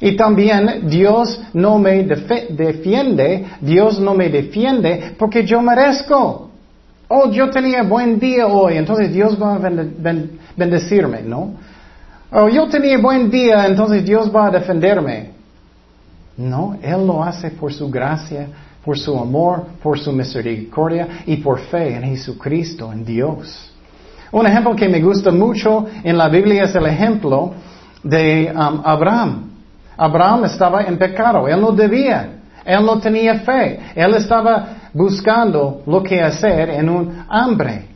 Y 0.00 0.16
también 0.16 0.88
Dios 0.88 1.42
no 1.52 1.78
me 1.78 2.02
defiende, 2.04 3.46
Dios 3.60 4.00
no 4.00 4.14
me 4.14 4.30
defiende 4.30 5.14
porque 5.18 5.44
yo 5.44 5.60
merezco. 5.60 6.50
Oh, 7.08 7.30
yo 7.30 7.50
tenía 7.50 7.82
buen 7.82 8.18
día 8.18 8.46
hoy, 8.46 8.76
entonces 8.76 9.12
Dios 9.12 9.36
va 9.40 9.56
a 9.56 9.58
bendecirme, 10.56 11.22
¿no? 11.22 11.54
Oh, 12.30 12.48
yo 12.48 12.68
tenía 12.68 12.98
buen 12.98 13.28
día, 13.28 13.66
entonces 13.66 14.04
Dios 14.04 14.34
va 14.34 14.46
a 14.46 14.50
defenderme. 14.50 15.32
No, 16.36 16.78
Él 16.80 17.06
lo 17.06 17.22
hace 17.22 17.50
por 17.50 17.72
su 17.72 17.90
gracia, 17.90 18.46
por 18.84 18.98
su 18.98 19.18
amor, 19.18 19.66
por 19.82 19.98
su 19.98 20.12
misericordia 20.12 21.22
y 21.26 21.36
por 21.36 21.60
fe 21.60 21.96
en 21.96 22.02
Jesucristo, 22.02 22.92
en 22.92 23.04
Dios. 23.04 23.70
Un 24.32 24.46
ejemplo 24.46 24.74
que 24.76 24.88
me 24.88 25.00
gusta 25.00 25.30
mucho 25.30 25.86
en 26.02 26.16
la 26.16 26.28
Biblia 26.28 26.64
es 26.64 26.74
el 26.74 26.86
ejemplo 26.86 27.52
de 28.02 28.52
um, 28.54 28.80
Abraham. 28.84 29.50
Abraham 29.96 30.44
estaba 30.44 30.82
en 30.82 30.96
pecado, 30.96 31.46
él 31.46 31.60
no 31.60 31.72
debía, 31.72 32.40
él 32.64 32.86
no 32.86 32.98
tenía 32.98 33.40
fe, 33.40 33.78
él 33.94 34.14
estaba 34.14 34.68
buscando 34.94 35.82
lo 35.86 36.02
que 36.02 36.22
hacer 36.22 36.70
en 36.70 36.88
un 36.88 37.24
hambre. 37.28 37.86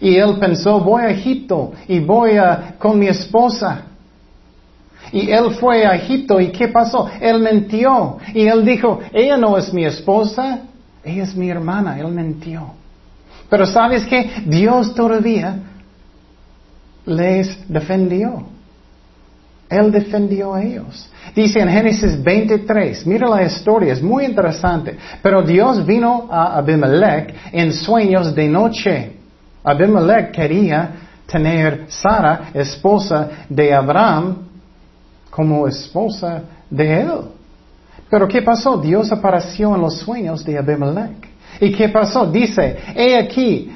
Y 0.00 0.16
él 0.16 0.36
pensó, 0.38 0.80
voy 0.80 1.02
a 1.04 1.10
Egipto 1.10 1.72
y 1.88 2.00
voy 2.00 2.36
a, 2.36 2.74
con 2.78 2.98
mi 2.98 3.06
esposa. 3.06 3.85
Y 5.12 5.30
él 5.30 5.52
fue 5.60 5.86
a 5.86 5.94
Egipto 5.94 6.40
y 6.40 6.48
¿qué 6.48 6.68
pasó? 6.68 7.08
Él 7.20 7.40
mintió. 7.40 8.18
Y 8.34 8.46
él 8.46 8.64
dijo, 8.64 9.00
ella 9.12 9.36
no 9.36 9.56
es 9.56 9.72
mi 9.72 9.84
esposa, 9.84 10.60
ella 11.04 11.22
es 11.22 11.34
mi 11.36 11.48
hermana. 11.48 11.98
Él 11.98 12.08
mintió. 12.08 12.72
Pero 13.48 13.66
sabes 13.66 14.06
que 14.06 14.30
Dios 14.46 14.94
todavía 14.94 15.58
les 17.04 17.68
defendió. 17.68 18.44
Él 19.68 19.90
defendió 19.90 20.54
a 20.54 20.62
ellos. 20.62 21.08
Dice 21.34 21.60
en 21.60 21.68
Génesis 21.68 22.22
23, 22.22 23.06
mira 23.06 23.28
la 23.28 23.42
historia, 23.42 23.92
es 23.92 24.02
muy 24.02 24.24
interesante. 24.24 24.96
Pero 25.22 25.42
Dios 25.42 25.84
vino 25.84 26.28
a 26.30 26.56
Abimelech 26.58 27.34
en 27.52 27.72
sueños 27.72 28.34
de 28.34 28.48
noche. 28.48 29.12
Abimelech 29.64 30.30
quería 30.30 30.90
tener 31.26 31.86
Sara, 31.88 32.50
esposa 32.54 33.28
de 33.48 33.74
Abraham, 33.74 34.45
como 35.30 35.66
esposa 35.66 36.42
de 36.70 37.00
él. 37.02 37.20
Pero 38.08 38.28
¿qué 38.28 38.42
pasó? 38.42 38.76
Dios 38.76 39.10
apareció 39.10 39.74
en 39.74 39.82
los 39.82 39.98
sueños 39.98 40.44
de 40.44 40.58
Abimelech. 40.58 41.28
¿Y 41.60 41.72
qué 41.72 41.88
pasó? 41.88 42.26
Dice, 42.26 42.76
he 42.94 43.18
aquí, 43.18 43.72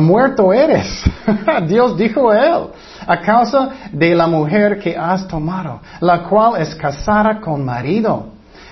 muerto 0.00 0.52
eres. 0.52 1.02
Dios 1.68 1.96
dijo 1.96 2.30
a 2.30 2.46
él, 2.46 2.62
a 3.06 3.20
causa 3.20 3.68
de 3.92 4.14
la 4.14 4.26
mujer 4.26 4.78
que 4.78 4.96
has 4.96 5.26
tomado, 5.28 5.80
la 6.00 6.24
cual 6.24 6.60
es 6.60 6.74
casada 6.74 7.40
con 7.40 7.64
marido. 7.64 8.26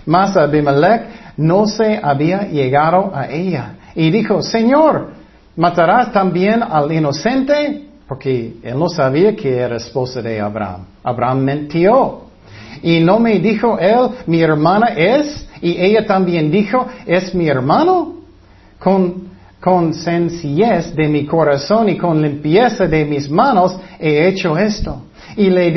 Mas 0.04 0.36
Abimelech 0.36 1.36
no 1.36 1.66
se 1.66 2.00
había 2.02 2.48
llegado 2.48 3.12
a 3.14 3.28
ella. 3.28 3.74
Y 3.94 4.10
dijo, 4.10 4.42
Señor, 4.42 5.12
¿matarás 5.56 6.12
también 6.12 6.62
al 6.62 6.90
inocente? 6.90 7.88
Porque 8.12 8.56
él 8.62 8.78
no 8.78 8.90
sabía 8.90 9.34
que 9.34 9.56
era 9.56 9.76
esposa 9.76 10.20
de 10.20 10.38
Abraham. 10.38 10.84
Abraham 11.02 11.46
mintió. 11.46 12.24
Y 12.82 13.00
no 13.00 13.18
me 13.18 13.38
dijo 13.38 13.78
él, 13.78 14.10
mi 14.26 14.42
hermana 14.42 14.88
es, 14.88 15.48
y 15.62 15.80
ella 15.80 16.04
también 16.06 16.50
dijo, 16.50 16.86
es 17.06 17.34
mi 17.34 17.48
hermano. 17.48 18.16
Con, 18.78 19.30
con 19.58 19.94
sencillez 19.94 20.94
de 20.94 21.08
mi 21.08 21.24
corazón 21.24 21.88
y 21.88 21.96
con 21.96 22.20
limpieza 22.20 22.86
de 22.86 23.06
mis 23.06 23.30
manos 23.30 23.78
he 23.98 24.28
hecho 24.28 24.58
esto. 24.58 25.04
Y 25.34 25.48
le, 25.48 25.68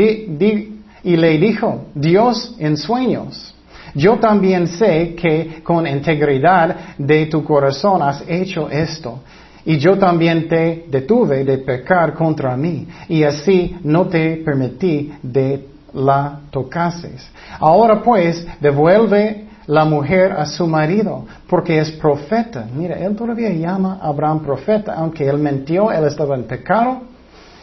y 1.04 1.16
le 1.16 1.38
dijo, 1.38 1.86
Dios 1.96 2.54
en 2.60 2.76
sueños. 2.76 3.56
Yo 3.94 4.18
también 4.18 4.68
sé 4.68 5.16
que 5.16 5.64
con 5.64 5.88
integridad 5.88 6.98
de 6.98 7.28
tu 7.28 7.46
corazón 7.46 8.02
has 8.02 8.26
hecho 8.28 8.70
esto. 8.70 9.22
Y 9.66 9.78
yo 9.78 9.98
también 9.98 10.48
te 10.48 10.86
detuve 10.88 11.44
de 11.44 11.58
pecar 11.58 12.14
contra 12.14 12.56
mí, 12.56 12.88
y 13.10 13.24
así 13.24 13.76
no 13.84 14.06
te 14.06 14.38
permití 14.38 15.12
de 15.24 15.68
la 15.94 16.40
tocases. 16.52 17.28
Ahora 17.60 18.02
pues, 18.04 18.46
devuelve 18.60 19.46
la 19.68 19.86
mujer 19.86 20.34
a 20.34 20.46
su 20.46 20.68
marido, 20.68 21.26
porque 21.50 21.80
es 21.80 21.92
profeta. 21.92 22.68
Mira, 22.76 22.96
él 22.98 23.16
todavía 23.16 23.50
llama 23.50 24.00
a 24.02 24.10
Abraham 24.10 24.42
profeta, 24.42 24.94
aunque 24.94 25.28
él 25.28 25.40
mintió, 25.40 25.92
él 25.92 26.06
estaba 26.06 26.36
en 26.36 26.44
pecado. 26.44 27.02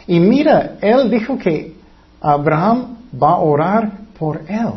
Y 0.05 0.19
mira, 0.19 0.75
él 0.81 1.09
dijo 1.09 1.37
que 1.37 1.73
Abraham 2.19 2.97
va 3.21 3.31
a 3.31 3.37
orar 3.37 3.91
por 4.19 4.41
él, 4.47 4.73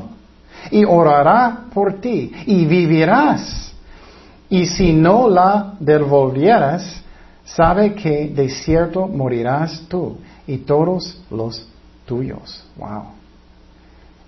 y 0.70 0.84
orará 0.84 1.64
por 1.74 1.94
ti, 1.94 2.32
y 2.46 2.64
vivirás. 2.64 3.72
Y 4.48 4.66
si 4.66 4.92
no 4.92 5.28
la 5.28 5.74
devolvieras, 5.80 7.02
sabe 7.46 7.94
que 7.94 8.28
de 8.28 8.48
cierto 8.48 9.06
morirás 9.06 9.86
tú 9.88 10.18
y 10.46 10.58
todos 10.58 11.22
los 11.30 11.66
tuyos. 12.04 12.64
Wow. 12.76 13.04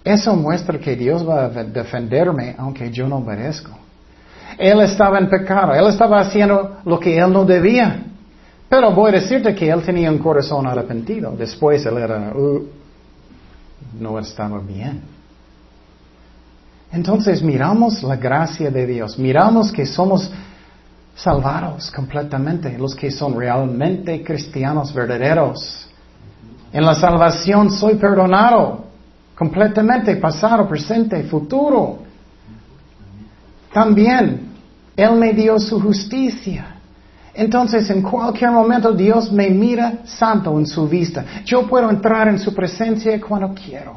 Eso 0.05 0.35
muestra 0.35 0.79
que 0.79 0.97
Dios 0.97 1.29
va 1.29 1.45
a 1.45 1.49
defenderme 1.49 2.55
aunque 2.57 2.91
yo 2.91 3.07
no 3.09 3.21
merezco. 3.21 3.73
Él 4.57 4.81
estaba 4.81 5.19
en 5.19 5.29
pecado, 5.29 5.75
él 5.75 5.87
estaba 5.89 6.21
haciendo 6.21 6.79
lo 6.85 6.99
que 6.99 7.19
él 7.19 7.33
no 7.33 7.45
debía. 7.45 8.05
Pero 8.69 8.93
voy 8.93 9.11
a 9.11 9.21
decirte 9.21 9.55
que 9.55 9.69
él 9.69 9.83
tenía 9.83 10.11
un 10.11 10.19
corazón 10.19 10.66
arrepentido. 10.66 11.35
Después 11.37 11.85
él 11.87 11.99
era, 11.99 12.33
uh, 12.35 12.66
no 13.99 14.19
estaba 14.19 14.59
bien. 14.61 15.03
Entonces 16.93 17.43
miramos 17.43 18.03
la 18.03 18.16
gracia 18.16 18.71
de 18.71 18.87
Dios, 18.87 19.19
miramos 19.19 19.71
que 19.71 19.85
somos 19.85 20.31
salvados 21.19 21.91
completamente, 21.91 22.79
los 22.79 22.95
que 22.95 23.11
son 23.11 23.37
realmente 23.37 24.23
cristianos 24.23 24.95
verdaderos. 24.95 25.89
En 26.73 26.85
la 26.85 26.95
salvación 26.95 27.71
soy 27.71 27.97
perdonado 27.97 28.85
completamente, 29.35 30.16
pasado, 30.16 30.69
presente, 30.69 31.25
futuro. 31.25 31.99
También 33.73 34.49
Él 34.97 35.12
me 35.12 35.33
dio 35.33 35.59
su 35.59 35.81
justicia. 35.81 36.77
Entonces, 37.35 37.89
en 37.91 38.03
cualquier 38.03 38.51
momento 38.51 38.93
Dios 38.93 39.33
me 39.33 39.51
mira 39.51 40.05
santo 40.05 40.57
en 40.59 40.66
su 40.66 40.89
vista. 40.89 41.25
Yo 41.45 41.66
puedo 41.66 41.91
entrar 41.91 42.29
en 42.29 42.39
su 42.39 42.55
presencia 42.55 43.21
cuando 43.21 43.55
quiero. 43.55 43.97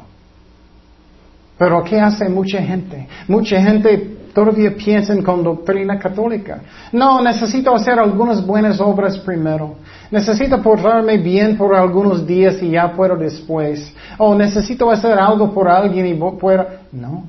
Pero 1.56 1.84
¿qué 1.84 2.00
hace 2.00 2.28
mucha 2.28 2.60
gente? 2.60 3.06
Mucha 3.28 3.60
gente 3.60 4.21
todavía 4.32 4.74
piensa 4.74 5.14
con 5.22 5.42
doctrina 5.42 5.98
católica. 5.98 6.60
No, 6.92 7.22
necesito 7.22 7.74
hacer 7.74 7.98
algunas 7.98 8.44
buenas 8.44 8.80
obras 8.80 9.18
primero. 9.18 9.76
Necesito 10.10 10.60
portarme 10.62 11.18
bien 11.18 11.56
por 11.56 11.74
algunos 11.74 12.26
días 12.26 12.62
y 12.62 12.70
ya 12.70 12.92
puedo 12.92 13.16
después. 13.16 13.94
O 14.18 14.34
necesito 14.34 14.90
hacer 14.90 15.18
algo 15.18 15.52
por 15.52 15.68
alguien 15.68 16.06
y 16.06 16.14
puedo... 16.14 16.66
No, 16.92 17.24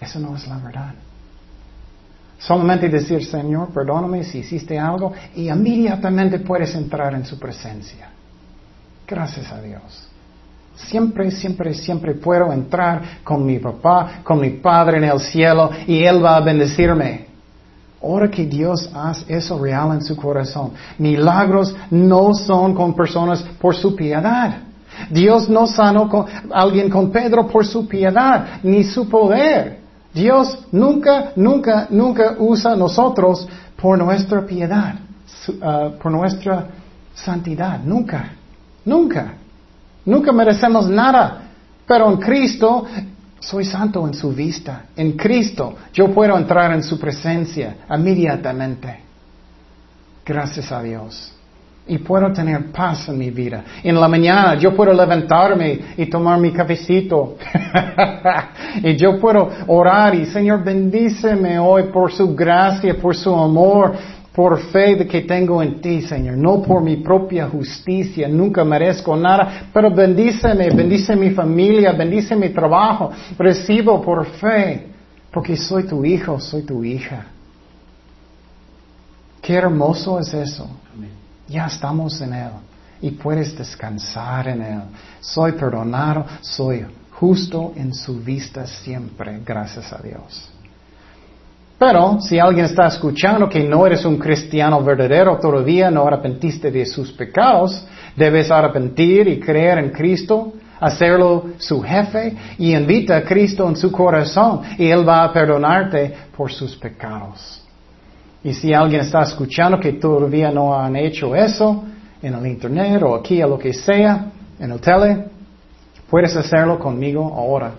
eso 0.00 0.18
no 0.18 0.36
es 0.36 0.46
la 0.48 0.58
verdad. 0.58 0.94
Solamente 2.38 2.88
decir, 2.88 3.24
Señor, 3.24 3.68
perdóname 3.68 4.24
si 4.24 4.38
hiciste 4.38 4.78
algo 4.78 5.12
y 5.36 5.50
inmediatamente 5.50 6.38
puedes 6.38 6.74
entrar 6.74 7.14
en 7.14 7.24
su 7.24 7.38
presencia. 7.38 8.08
Gracias 9.06 9.52
a 9.52 9.60
Dios. 9.60 10.09
Siempre, 10.74 11.30
siempre, 11.30 11.74
siempre 11.74 12.14
puedo 12.14 12.52
entrar 12.52 13.20
con 13.22 13.44
mi 13.44 13.58
papá, 13.58 14.20
con 14.24 14.40
mi 14.40 14.50
padre 14.50 14.98
en 14.98 15.04
el 15.04 15.20
cielo 15.20 15.70
y 15.86 16.02
Él 16.04 16.24
va 16.24 16.36
a 16.36 16.40
bendecirme. 16.40 17.26
Ahora 18.02 18.30
que 18.30 18.46
Dios 18.46 18.90
hace 18.94 19.34
eso 19.34 19.62
real 19.62 19.92
en 19.92 20.02
su 20.02 20.16
corazón. 20.16 20.72
Milagros 20.98 21.74
no 21.90 22.32
son 22.32 22.74
con 22.74 22.94
personas 22.94 23.42
por 23.60 23.76
su 23.76 23.94
piedad. 23.94 24.62
Dios 25.10 25.48
no 25.48 25.66
sanó 25.66 26.08
con 26.08 26.26
alguien 26.52 26.88
con 26.88 27.10
Pedro 27.10 27.46
por 27.46 27.66
su 27.66 27.86
piedad, 27.86 28.60
ni 28.62 28.84
su 28.84 29.08
poder. 29.08 29.80
Dios 30.12 30.66
nunca, 30.72 31.32
nunca, 31.36 31.86
nunca 31.90 32.36
usa 32.38 32.72
a 32.72 32.76
nosotros 32.76 33.46
por 33.80 33.98
nuestra 33.98 34.44
piedad, 34.44 34.94
uh, 35.48 35.98
por 35.98 36.10
nuestra 36.10 36.66
santidad. 37.14 37.80
Nunca, 37.84 38.32
nunca. 38.84 39.34
Nunca 40.04 40.32
merecemos 40.32 40.88
nada. 40.88 41.42
Pero 41.86 42.08
en 42.10 42.18
Cristo 42.18 42.86
soy 43.40 43.64
santo 43.64 44.06
en 44.06 44.14
su 44.14 44.32
vista. 44.32 44.84
En 44.96 45.12
Cristo 45.12 45.74
yo 45.92 46.12
puedo 46.12 46.36
entrar 46.36 46.72
en 46.72 46.82
su 46.82 46.98
presencia 46.98 47.76
inmediatamente. 47.90 49.00
Gracias 50.24 50.70
a 50.70 50.82
Dios 50.82 51.34
y 51.90 51.98
puedo 51.98 52.32
tener 52.32 52.70
paz 52.70 53.08
en 53.08 53.18
mi 53.18 53.30
vida. 53.30 53.64
En 53.82 54.00
la 54.00 54.06
mañana 54.06 54.54
yo 54.54 54.76
puedo 54.76 54.92
levantarme 54.92 55.80
y 55.96 56.06
tomar 56.06 56.38
mi 56.38 56.52
cafecito 56.52 57.36
y 58.82 58.94
yo 58.96 59.18
puedo 59.18 59.50
orar 59.66 60.14
y 60.14 60.26
Señor 60.26 60.62
bendíceme 60.62 61.58
hoy 61.58 61.84
por 61.92 62.12
su 62.12 62.32
gracia, 62.34 62.96
por 62.96 63.16
su 63.16 63.34
amor, 63.34 63.94
por 64.34 64.60
fe 64.70 64.94
de 64.94 65.06
que 65.06 65.22
tengo 65.22 65.62
en 65.62 65.80
ti, 65.80 66.02
Señor, 66.02 66.36
no 66.36 66.62
por 66.62 66.82
mi 66.82 66.96
propia 66.96 67.48
justicia, 67.48 68.28
nunca 68.28 68.64
merezco 68.64 69.16
nada, 69.16 69.68
pero 69.72 69.92
bendíceme, 69.92 70.70
bendice 70.70 71.16
mi 71.16 71.30
familia, 71.30 71.92
bendice 71.92 72.36
mi 72.36 72.50
trabajo, 72.50 73.10
recibo 73.36 74.00
por 74.00 74.24
fe, 74.26 74.86
porque 75.30 75.56
soy 75.56 75.84
tu 75.84 76.04
hijo, 76.04 76.38
soy 76.38 76.62
tu 76.62 76.84
hija. 76.84 77.26
Qué 79.42 79.54
hermoso 79.54 80.20
es 80.20 80.32
eso. 80.32 80.68
Amén. 80.94 81.10
Ya 81.48 81.66
estamos 81.66 82.20
en 82.20 82.34
Él 82.34 82.50
y 83.02 83.10
puedes 83.10 83.56
descansar 83.56 84.48
en 84.48 84.62
Él. 84.62 84.82
Soy 85.20 85.52
perdonado, 85.52 86.24
soy 86.40 86.86
justo 87.10 87.72
en 87.74 87.92
su 87.92 88.20
vista 88.20 88.66
siempre, 88.66 89.40
gracias 89.44 89.92
a 89.92 89.98
Dios. 89.98 90.50
Pero 91.80 92.20
si 92.20 92.38
alguien 92.38 92.66
está 92.66 92.88
escuchando 92.88 93.48
que 93.48 93.64
no 93.64 93.86
eres 93.86 94.04
un 94.04 94.18
cristiano 94.18 94.84
verdadero 94.84 95.38
todavía, 95.38 95.90
no 95.90 96.06
arrepentiste 96.06 96.70
de 96.70 96.84
sus 96.84 97.10
pecados, 97.10 97.86
debes 98.14 98.50
arrepentir 98.50 99.26
y 99.26 99.40
creer 99.40 99.78
en 99.78 99.88
Cristo, 99.88 100.52
hacerlo 100.78 101.52
su 101.56 101.80
jefe 101.80 102.36
y 102.58 102.74
invita 102.74 103.16
a 103.16 103.22
Cristo 103.22 103.66
en 103.66 103.76
su 103.76 103.90
corazón 103.90 104.60
y 104.76 104.90
Él 104.90 105.08
va 105.08 105.24
a 105.24 105.32
perdonarte 105.32 106.14
por 106.36 106.52
sus 106.52 106.76
pecados. 106.76 107.64
Y 108.44 108.52
si 108.52 108.74
alguien 108.74 109.00
está 109.00 109.22
escuchando 109.22 109.80
que 109.80 109.94
todavía 109.94 110.50
no 110.50 110.78
han 110.78 110.96
hecho 110.96 111.34
eso, 111.34 111.82
en 112.20 112.34
el 112.34 112.46
internet 112.46 113.02
o 113.02 113.14
aquí 113.14 113.42
o 113.42 113.48
lo 113.48 113.58
que 113.58 113.72
sea, 113.72 114.26
en 114.58 114.70
el 114.70 114.80
tele, 114.82 115.24
puedes 116.10 116.36
hacerlo 116.36 116.78
conmigo 116.78 117.34
ahora. 117.34 117.72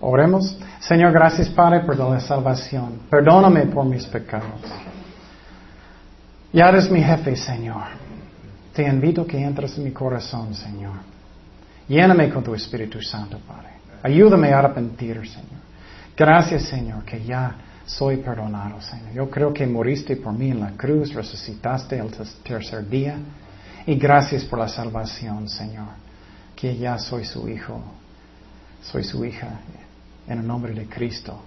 Oremos. 0.00 0.56
Señor, 0.80 1.12
gracias 1.12 1.48
Padre 1.48 1.80
por 1.80 1.98
la 1.98 2.20
salvación. 2.20 3.00
Perdóname 3.10 3.66
por 3.66 3.84
mis 3.84 4.06
pecados. 4.06 4.60
Ya 6.52 6.68
eres 6.68 6.90
mi 6.90 7.02
jefe, 7.02 7.36
Señor. 7.36 7.82
Te 8.72 8.86
invito 8.86 9.22
a 9.22 9.26
que 9.26 9.42
entres 9.42 9.76
en 9.76 9.84
mi 9.84 9.90
corazón, 9.90 10.54
Señor. 10.54 10.94
Lléname 11.88 12.30
con 12.30 12.44
tu 12.44 12.54
Espíritu 12.54 13.02
Santo, 13.02 13.38
Padre. 13.46 13.70
Ayúdame 14.02 14.52
a 14.52 14.60
arrepentir, 14.60 15.16
Señor. 15.28 15.60
Gracias, 16.16 16.64
Señor, 16.64 17.04
que 17.04 17.24
ya 17.24 17.56
soy 17.84 18.18
perdonado, 18.18 18.80
Señor. 18.80 19.12
Yo 19.12 19.30
creo 19.30 19.52
que 19.52 19.66
moriste 19.66 20.16
por 20.16 20.32
mí 20.32 20.50
en 20.50 20.60
la 20.60 20.70
cruz, 20.72 21.12
resucitaste 21.12 21.98
el 21.98 22.10
tercer 22.42 22.88
día. 22.88 23.16
Y 23.86 23.96
gracias 23.96 24.44
por 24.44 24.58
la 24.58 24.68
salvación, 24.68 25.48
Señor. 25.48 25.88
Que 26.54 26.76
ya 26.76 26.98
soy 26.98 27.24
su 27.24 27.48
hijo, 27.48 27.80
soy 28.82 29.02
su 29.02 29.24
hija, 29.24 29.60
en 30.28 30.38
el 30.38 30.46
nombre 30.46 30.74
de 30.74 30.86
Cristo. 30.86 31.40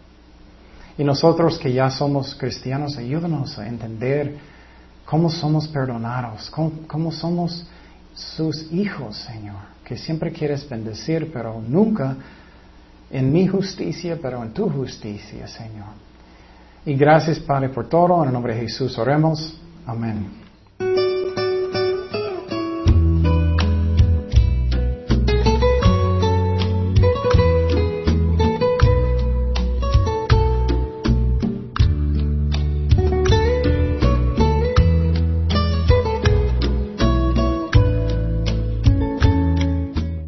Y 0.97 1.03
nosotros 1.03 1.57
que 1.57 1.71
ya 1.71 1.89
somos 1.89 2.36
cristianos, 2.36 2.97
ayúdanos 2.97 3.57
a 3.57 3.67
entender 3.67 4.38
cómo 5.05 5.29
somos 5.29 5.67
perdonados, 5.67 6.49
cómo, 6.49 6.71
cómo 6.88 7.11
somos 7.11 7.65
sus 8.13 8.71
hijos, 8.71 9.17
Señor. 9.17 9.71
Que 9.86 9.97
siempre 9.97 10.32
quieres 10.32 10.67
bendecir, 10.67 11.32
pero 11.34 11.61
nunca 11.61 12.15
en 13.09 13.32
mi 13.32 13.47
justicia, 13.47 14.17
pero 14.21 14.43
en 14.43 14.53
tu 14.53 14.69
justicia, 14.69 15.47
Señor. 15.47 15.89
Y 16.86 16.95
gracias, 16.95 17.39
Padre, 17.39 17.69
por 17.69 17.88
todo. 17.88 18.21
En 18.21 18.27
el 18.27 18.34
nombre 18.34 18.55
de 18.55 18.61
Jesús 18.61 18.97
oremos. 18.97 19.57
Amén. 19.86 20.51